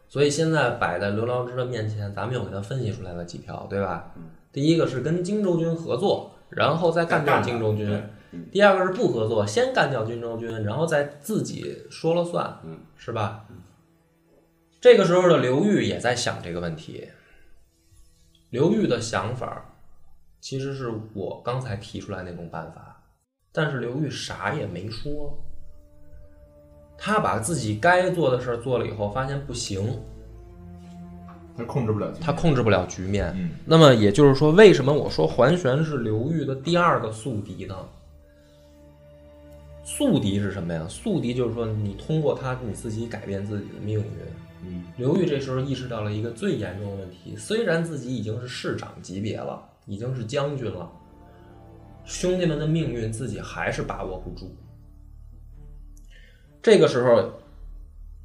[0.09, 4.15] 所以现在摆在刘牢之的面前，咱们又给他分析出来了几条，对吧？
[4.51, 8.01] 第一个是跟荆州军合作，然后再干掉荆州军对；
[8.51, 13.45] 第二个是不合作，先干掉荆州军，然后再自己说了算，嗯，是吧？
[14.81, 17.09] 这个时候的刘裕也在想这个问题。
[18.51, 19.75] 刘裕的想法
[20.41, 23.03] 其实是我刚才提出来那种办法，
[23.53, 25.45] 但是刘裕啥也没说。
[26.99, 29.99] 他把自己该做的事儿做了以后，发现不行，
[31.57, 33.33] 他控制不了局面，他控制不了局面。
[33.39, 37.77] 嗯那么也就是说，为什么我说桓玄是刘裕的第二个宿敌呢？
[39.85, 40.85] 宿敌是什么呀？
[40.89, 44.05] 宿敌就是说，你通过他，你自己改变自己的命运。
[44.67, 50.91] 嗯，刘裕这时候意识到了一个最严重的问题：虽然自己已经是市长级别了，已经是将军了，
[52.05, 54.55] 兄弟们的命运自己还是把握不住。
[56.71, 57.25] 这个时候，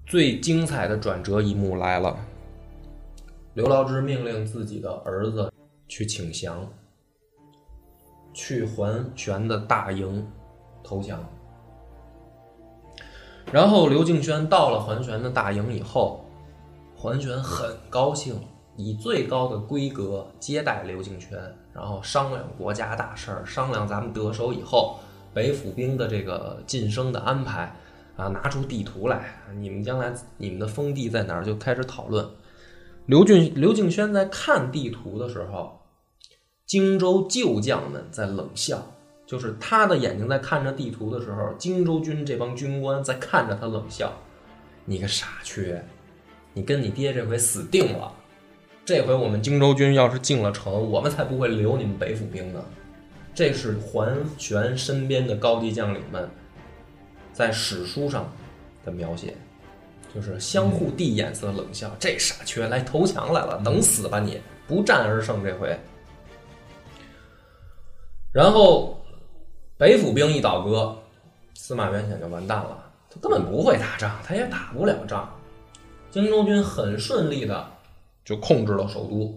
[0.05, 2.13] 最精彩的转折一幕来了。
[3.53, 5.49] 刘牢之命令自己的儿子
[5.87, 6.67] 去请降，
[8.33, 10.29] 去桓玄的大营
[10.83, 11.23] 投降。
[13.49, 16.25] 然后刘敬轩到了桓玄的大营以后，
[16.97, 18.37] 桓玄很高兴，
[18.75, 21.39] 以最高的规格接待刘敬轩，
[21.71, 24.99] 然后商量国家大事儿，商量咱们得手以后
[25.33, 27.73] 北府兵的这个晋升的安排
[28.15, 32.27] 啊，拿出地图来，你们将来你们的封地在哪儿，就开始讨论。
[33.05, 35.81] 刘俊刘敬轩在看地图的时候，
[36.65, 38.93] 荆州旧将们在冷笑，
[39.25, 44.13] 就是他的眼睛在看着地图的时候，荆州军这帮军官在看着他冷笑。
[44.85, 45.83] 你个傻缺，
[46.53, 48.13] 你跟你爹这回死定了。
[48.85, 52.63] 这回我们荆州军要是进了城，我们才不会留你们北府兵呢。
[53.33, 56.29] 这是桓玄身边的高级将领们
[57.33, 58.31] 在史书上
[58.85, 59.35] 的描写，
[60.13, 61.91] 就是相互递眼色冷笑。
[61.99, 64.39] 这傻缺来投降来了，等死吧你！
[64.67, 65.77] 不战而胜这回。
[68.31, 69.03] 然后
[69.77, 70.97] 北府兵一倒戈，
[71.55, 72.91] 司马元显就完蛋了。
[73.09, 75.29] 他根本不会打仗，他也打不了仗。
[76.11, 77.67] 荆州军很顺利的
[78.23, 79.35] 就控制了首都。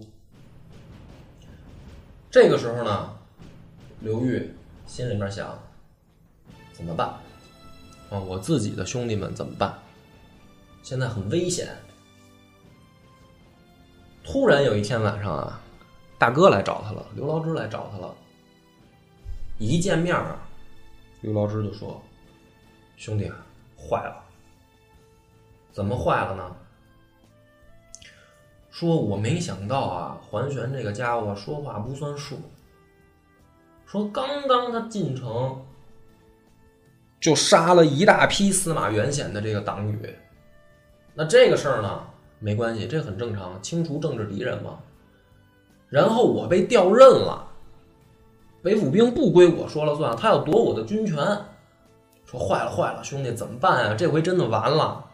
[2.29, 3.13] 这个时候呢，
[3.99, 4.53] 刘裕
[4.85, 5.57] 心里面想：
[6.73, 7.13] 怎么办？
[8.09, 9.77] 啊，我自己的兄弟们怎么办？
[10.81, 11.67] 现在很危险。
[14.23, 15.61] 突然有一天晚上啊，
[16.17, 18.13] 大哥来找他了，刘牢之来找他了。
[19.57, 20.39] 一见面啊，
[21.21, 22.01] 刘牢之就说
[22.95, 23.31] ：“兄弟，
[23.77, 24.23] 坏了！
[25.71, 26.55] 怎么坏了呢？
[28.69, 32.39] 说我没想到啊，桓玄这个家伙说话不算数。
[33.85, 35.65] 说刚刚他进城，
[37.19, 40.15] 就杀了一大批司马元显的这个党羽。
[41.13, 42.01] 那这个事儿呢，
[42.39, 44.77] 没关系，这很正常，清除政治敌人嘛。
[45.89, 47.47] 然后我被调任了，
[48.61, 51.17] 北府兵不归我说了算，他要夺我的军权。
[52.25, 53.95] 说坏了坏了，兄弟怎么办啊？
[53.95, 55.05] 这回真的完了。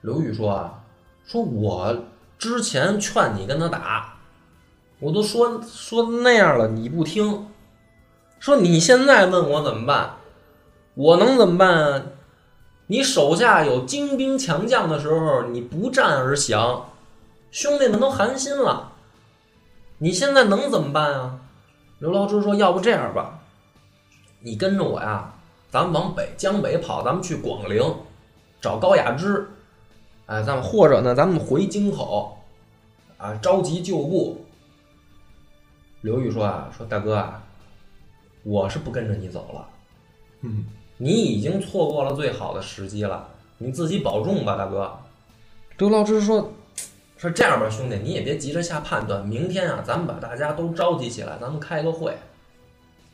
[0.00, 0.82] 刘裕说啊，
[1.24, 1.94] 说我
[2.38, 4.16] 之前劝你跟他打，
[4.98, 7.48] 我都说说那样了，你不听。
[8.40, 10.14] 说你现在问我怎么办，
[10.98, 12.10] 我能怎么办？
[12.88, 16.90] 你手下有精兵强将的时候，你不战而降，
[17.52, 18.94] 兄弟们都寒心了。
[19.98, 21.38] 你现在能怎么办啊？
[22.00, 23.38] 刘牢之说：“要不这样吧，
[24.40, 25.32] 你跟着我呀，
[25.70, 27.80] 咱们往北江北跑，咱们去广陵
[28.60, 29.48] 找高雅之，
[30.26, 32.36] 哎，咱们或者呢，咱们回京口，
[33.18, 34.44] 啊，召集旧部。”
[36.02, 37.40] 刘裕说：“啊，说大哥啊，
[38.42, 39.68] 我是不跟着你走了。
[40.40, 40.64] 嗯，
[40.98, 43.28] 你已经错过了最好的时机了，
[43.58, 44.92] 你自己保重吧，大哥。
[45.78, 46.52] 刘老师说
[47.16, 49.24] ：“说这样吧，兄弟，你也别急着下判断。
[49.24, 52.18] 明天啊，咱们把大家都召集起来，咱们开个会，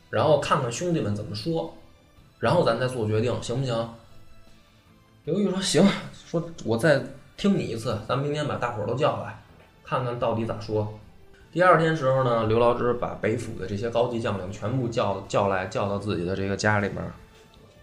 [0.09, 1.71] 然后看看兄弟们怎么说，
[2.39, 3.89] 然后咱再做决定，行不行？”
[5.25, 5.87] 刘玉说：“行。”
[6.25, 7.03] 说：“我再
[7.37, 9.39] 听你一次，咱明天把大伙儿都叫来，
[9.83, 10.91] 看看到底咋说。”
[11.53, 16.97] 第二天时候呢，刘牢之把北府的这些高级将领全部叫叫来，叫到自己的这个家里面，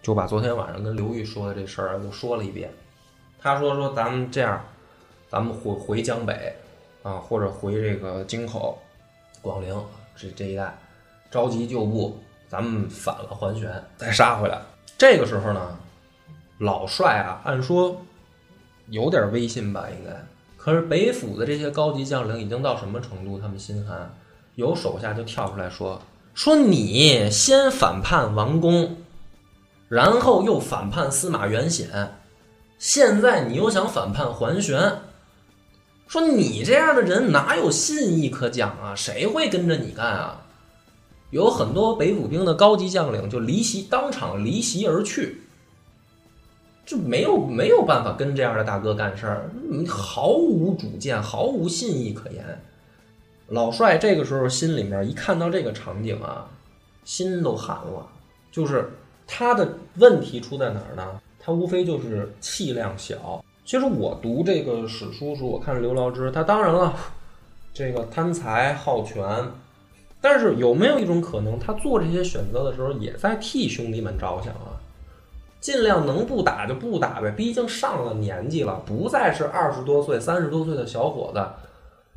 [0.03, 2.71] 就把昨天晚上跟刘玉说的这事儿又说了一遍。
[3.41, 4.65] 他说：“说咱们这样，
[5.29, 6.55] 咱们回回江北
[7.03, 8.79] 啊，或者回这个京口、
[9.41, 9.75] 广陵
[10.15, 10.77] 这这一带，
[11.31, 14.61] 召集旧部，咱们反了桓玄，再杀回来。
[14.99, 15.77] 这个时候呢，
[16.59, 18.01] 老帅啊，按说
[18.89, 20.25] 有点威信吧，应该。
[20.57, 23.41] 可是北府的这些高级将领已经到什么程度？
[23.41, 24.15] 他们心寒，
[24.55, 26.01] 有手下就跳出来说
[26.35, 28.99] ：“说你先反叛王公，
[29.93, 32.15] 然后又反叛司马元显，
[32.79, 35.01] 现在你又想反叛桓玄，
[36.07, 38.95] 说你这样的人哪有信义可讲啊？
[38.97, 40.47] 谁会跟着你干啊？”
[41.29, 45.43] 有很多北府兵的高级将领就离席，当场离席而去。
[46.87, 49.51] 就没有没有办法跟这样的大哥干事儿，
[49.87, 52.63] 毫无主见，毫无信义可言。
[53.49, 56.49] 老帅这个时候心里面一看到这个场景啊，
[57.05, 58.09] 心都寒了。
[58.51, 58.91] 就是
[59.35, 59.67] 他的
[59.97, 61.19] 问题出在哪儿呢？
[61.41, 63.43] 他无非就是气量小。
[63.65, 66.95] 其实我读这个史书时，我看刘牢之，他当然了，
[67.73, 69.25] 这个贪财好权，
[70.21, 74.77] 但是有没有一种可能，他做这些选择的时候，也在替兄弟们着想啊？
[75.61, 81.43] 尽量能不打就不打呗，毕竟上了年纪了，不再是二十多岁、三十多岁的小伙子。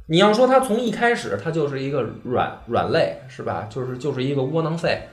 [0.08, 3.70] 你要说他从一开始他就是一个软软肋，是吧？
[3.70, 5.08] 就是就是一个窝囊废。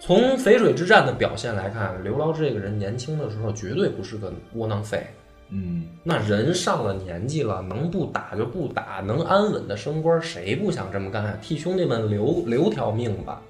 [0.00, 5.06] 从淝水之战的表现来看，刘牢之这个人年轻的时候绝对不是个窝囊废。
[5.50, 11.38] 嗯，那人上了年纪了，能不打就不打，能安稳的升官，谁不想这么干？
[11.42, 13.42] 替兄弟们留留条命吧。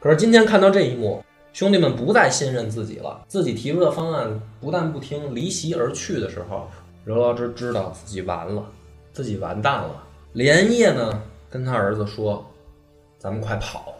[0.00, 1.22] 可是今天看到这一幕。
[1.54, 6.68] 兄弟们不再信任自己了，自己提出的方案不但不听，离席而去的时候，
[7.04, 8.64] 刘牢之知道自己完了，
[9.12, 10.04] 自己完蛋了。
[10.34, 11.20] 连夜呢，
[11.50, 12.46] 跟他儿子说
[13.18, 13.94] ：“咱们快跑，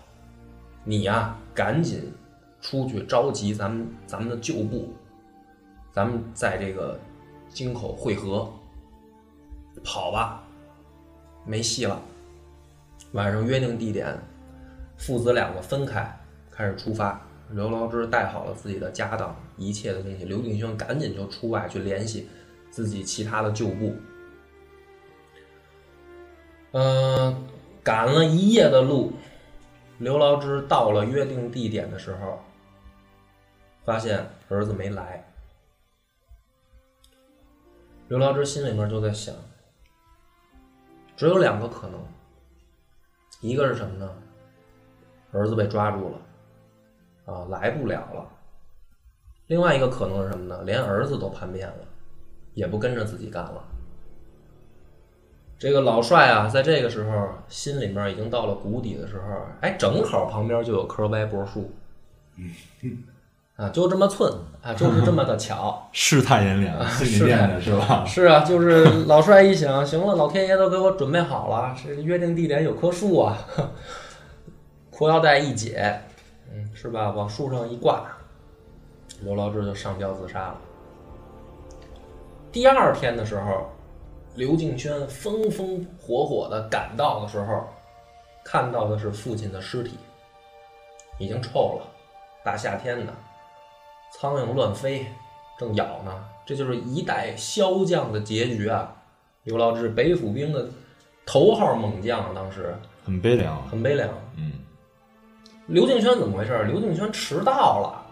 [0.84, 2.12] 你呀，赶紧
[2.61, 4.92] 出去召集咱们咱们的旧部，
[5.90, 6.96] 咱们在这个
[7.48, 8.48] 京口会合。
[9.82, 10.44] 跑吧，
[11.44, 12.00] 没戏了。
[13.11, 14.16] 晚上约定地点，
[14.96, 16.16] 父子两个分开，
[16.48, 20.24] 开始出发。”刘牢之带好了自己的家当，一切的东西。
[20.24, 22.28] 刘定轩赶紧就出外去联系
[22.70, 23.96] 自己其他的旧部。
[26.70, 27.44] 嗯、
[27.82, 29.12] 赶了一夜的路，
[29.99, 32.38] 刘牢之到了约定地点的时候，
[33.84, 35.24] 发现儿子没来。
[38.07, 39.34] 刘牢之心里面就在想，
[41.16, 42.01] 只有两个可能，
[43.40, 44.16] 一个是什么呢？
[45.32, 48.30] 儿子被抓住了，啊，来不了了。
[49.49, 50.62] 另外一个可能是什么呢？
[50.62, 51.84] 连儿子都叛变了，
[52.55, 53.64] 也不跟着自己干了。
[55.59, 59.22] 这个老帅啊，在这个时候心里面已经到了谷底的时候，
[59.61, 61.72] 哎，正好旁边就有棵歪脖树，
[63.56, 64.32] 啊，就这么寸
[64.62, 65.88] 啊，就是这么的巧。
[65.90, 68.04] 世态炎凉，心里练的是吧？
[68.06, 73.36] 是啊，就是 老帅一想，行了，老天爷都给我准备好了，这个约定地点有棵树啊，
[74.92, 76.00] 裤腰带一解，
[76.52, 77.11] 嗯，是吧？
[77.11, 78.04] 往树上一挂，
[79.22, 80.56] 刘老志就上吊自杀了。
[82.52, 83.72] 第二天的时候，
[84.39, 87.64] 刘敬轩风风火火的赶到的时候，
[88.45, 89.99] 看到的是父亲的尸体，
[91.18, 91.89] 已经臭了，
[92.45, 93.12] 大夏天的，
[94.14, 95.05] 苍蝇乱飞，
[95.59, 96.24] 正咬呢。
[96.47, 98.95] 这就是一代骁将的结局啊！
[99.43, 100.68] 刘老志，北府兵的
[101.26, 102.72] 头号猛将，当时
[103.05, 103.61] 很悲凉。
[103.66, 104.09] 很悲凉。
[104.36, 104.53] 嗯，
[105.66, 106.62] 刘敬轩怎么回事？
[106.62, 108.07] 刘敬轩迟到了，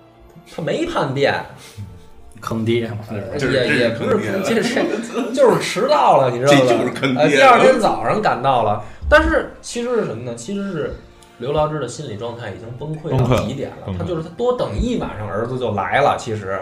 [0.53, 1.41] 他没叛变，
[2.41, 4.85] 坑爹嘛，也也不是坑爹这是
[5.35, 6.59] 就是迟到了，你知道吧？
[6.61, 10.35] 这就是坑爹呃第二天早上赶到了，但是其实是什么呢？
[10.35, 10.95] 其实是
[11.39, 16.17] 刘劳之的心理状态已经崩溃崩溃了到极点了他就是他多等一晚上，儿子就来了。
[16.19, 16.59] 其实，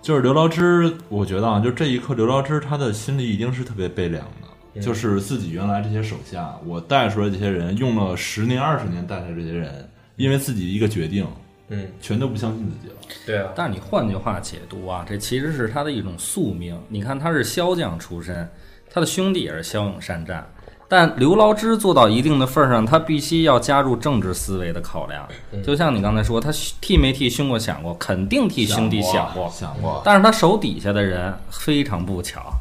[0.00, 4.30] 就是刘劳之，我觉得啊，就这一刻，刘劳之他的心里一定是特别悲凉的。
[4.74, 11.26] 嗯就是自己原来这些手下，我带出来这些人，用了十年、二十年带出来这些人，因为自己一个决定，
[11.68, 12.94] 嗯，全都不相信自己了。
[13.26, 16.78] 对啊，但是你换句话解读啊，这其实是他的一种宿命。
[16.88, 18.48] 你看他是骁将出身，
[18.90, 20.48] 他的兄弟也是骁勇善战，
[20.88, 25.26] 但刘牢之做到一定的份儿上，他必须要加入政治思维的考量。
[25.64, 32.52] 就像你刚才说，他替没替兄过想过，肯定替兄弟想过，想过，但是他手底下的人非常不巧，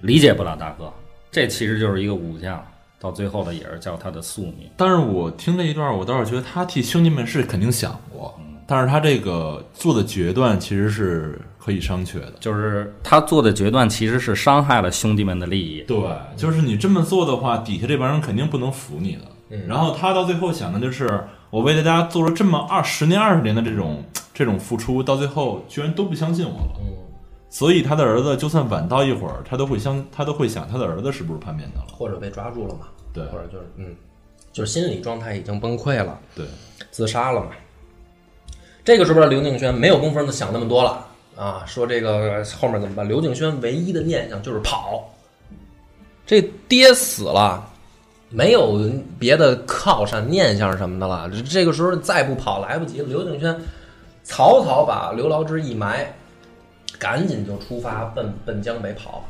[0.00, 0.90] 理解不了大哥。
[1.30, 2.64] 这其实就是一个武将，
[3.00, 4.70] 到最后的也是叫他的宿命。
[4.76, 12.32] 但是我听这一段，我倒是觉得他替兄弟们是肯定想过，但是他这个做的决断其实是可以商榷的。
[12.40, 15.82] 就是他做的决断其实是伤害了兄弟们的利益。
[15.82, 15.98] 对，
[16.36, 19.22] 就是你这么做的话，底下这帮人肯定不能服你的。
[19.50, 26.80] 嗯然后他到最后想的就是，我为大家做了这么二十年、二十年的这种这种付出，到最后居然都不相信我了。
[27.48, 31.86] 嗯，所以他的儿子就算晚到一会儿，他都会想，他都会想他的儿子是不是叛变的了。
[31.92, 33.94] 或者被抓住了嘛，对或者就是嗯，
[34.52, 36.46] 就是心理状态已经崩溃了，对，
[36.90, 37.50] 自杀了嘛。
[38.84, 43.06] 这个时候刘敬轩没有功夫想那么多了啊，说这个后面怎么办？
[43.06, 45.08] 刘敬轩唯一的念想就是跑，
[46.26, 47.64] 这爹死了。
[48.30, 48.78] 没有
[49.18, 53.08] 别的靠山念想什么的了，这这个时候再不跑来不及了。
[53.08, 53.58] 刘敬轩
[54.22, 56.14] 草草把刘牢之一埋，
[56.98, 59.28] 赶紧就出发奔奔江北跑。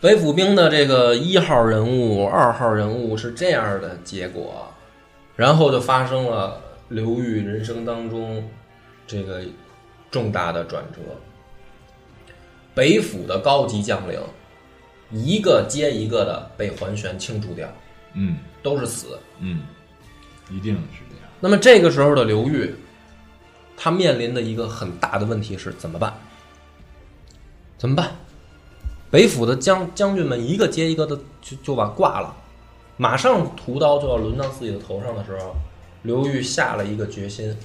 [0.00, 4.72] 北府兵的这个一号人物、二号人物是这样的结果，
[5.36, 8.48] 然后就发生了刘裕人生当中
[9.06, 9.42] 这个
[10.10, 11.00] 重大的转折。
[12.74, 14.18] 北府的高级将领
[15.10, 17.68] 一个接一个的被桓玄清除掉，
[18.14, 19.18] 嗯都是死。
[19.40, 19.62] 嗯，
[20.50, 21.24] 一定是这样。
[21.40, 22.74] 那么这个时候的刘裕，
[23.82, 26.12] 他面临的一个很大的问题是怎么办？
[27.78, 28.10] 怎么办？
[29.10, 32.36] 北府的将将军们一个接一个的就就把挂了，
[32.98, 35.56] 马上屠刀就要轮到自己的头上的时候，
[36.02, 37.56] 刘裕下了一个决心。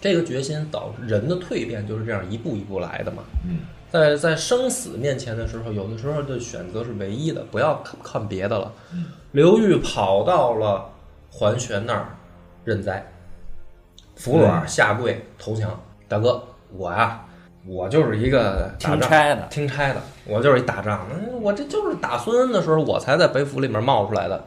[0.00, 3.24] 这个决心导致人的蜕变就是这样一步一步来的嘛。
[3.44, 3.58] 嗯，
[3.90, 8.72] 在在生死面前的时候，有的时候的选择是唯一的，不要看看别的了。
[9.32, 10.88] 刘裕跑到了
[11.28, 12.16] 桓玄那儿
[12.64, 13.04] 认栽，
[14.18, 15.80] 服软下跪投降。
[16.06, 16.42] 大哥，
[16.76, 17.24] 我呀，
[17.66, 24.42] 我就是一个听差的，听差的，我就是一打仗，嗯，我这就是打孙恩的时候，我才在北府里面冒出来的，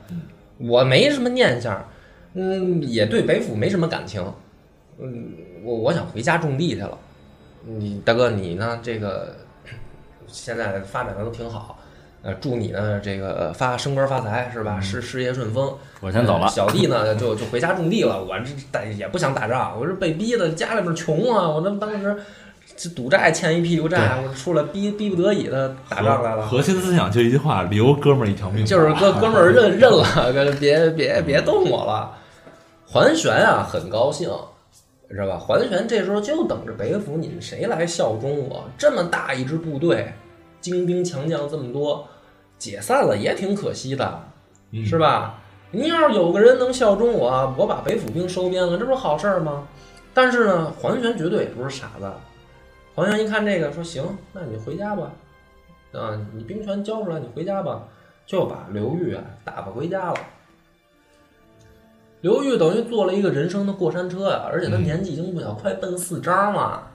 [0.57, 1.83] 我没什么念想，
[2.33, 4.23] 嗯，也对北府没什么感情，
[4.99, 5.31] 嗯，
[5.63, 6.97] 我我想回家种地去了。
[7.63, 8.79] 你大哥，你呢？
[8.81, 9.35] 这个
[10.25, 11.77] 现在发展的都挺好，
[12.23, 14.79] 呃，祝你呢这个发升官发财是吧？
[14.79, 15.73] 事事业顺风。
[16.01, 16.49] 我先走了呃。
[16.49, 22.15] 小弟呢就就回家种地了，我这但也不想打仗，我是被逼的，家里边穷啊，我那当时
[22.77, 26.45] 这赌债欠一屁股债，我出来逼逼不得已的打仗来了。
[26.47, 28.63] 核心思想就一句话：留哥们儿一条命。
[28.65, 32.17] 就是哥哥们儿认认了， 别别别动我了。
[32.85, 34.29] 桓玄啊，很高兴，
[35.09, 35.37] 知道吧？
[35.39, 38.69] 桓玄这时候就等着北府，你们谁来效忠我？
[38.77, 40.13] 这么大一支部队，
[40.61, 42.07] 精兵强将这么多，
[42.57, 44.23] 解散了也挺可惜的，
[44.85, 45.39] 是吧？
[45.71, 49.67] 你要是有个人能效忠我，我把北府兵收编了，这不是好事儿吗？
[50.13, 52.11] 但是呢，桓玄绝对也不是傻子。
[52.93, 54.03] 桓玄一看这个，说行，
[54.33, 55.11] 那你回家吧，
[55.93, 57.83] 啊，你兵权交出来，你回家吧，
[58.25, 60.19] 就把刘裕啊打发回家了。
[62.19, 66.90] 刘裕等于坐了一个人生的过山车啊、而且他年纪已经不小，快奔四张了，嗯，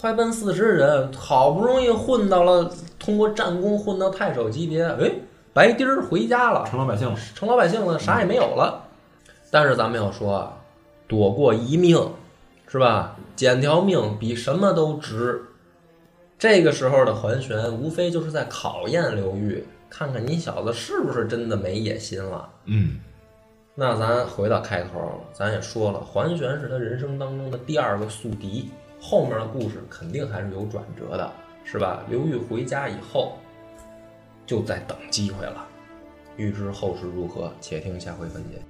[0.00, 2.70] 快奔四十人，好不容易混到了，
[3.00, 5.10] 通过战功混到太守级别，哎，
[5.52, 7.18] 白丁儿回家了，成老百姓了。
[7.34, 8.80] 成老百姓了，啥也没有了。
[9.50, 10.56] 但是咱们要说啊，
[11.08, 11.98] 躲过一命，
[12.68, 13.16] 是吧？
[13.34, 15.42] 捡条命比什么都值。
[16.38, 22.48] 这个时候的桓玄，无非就是在考验刘裕，看看你小子是不是真的没野心了。
[22.66, 23.00] 嗯，
[23.74, 28.70] 那咱回到开头，咱也说了，桓玄是他人生当中的第二个宿敌，
[29.00, 31.32] 后面的故事肯定还是有转折的，
[31.64, 32.02] 是吧？
[32.08, 33.38] 刘裕回家以后，
[34.46, 35.66] 就在等机会了。
[36.36, 38.60] 欲知后事如何，且听下回分解。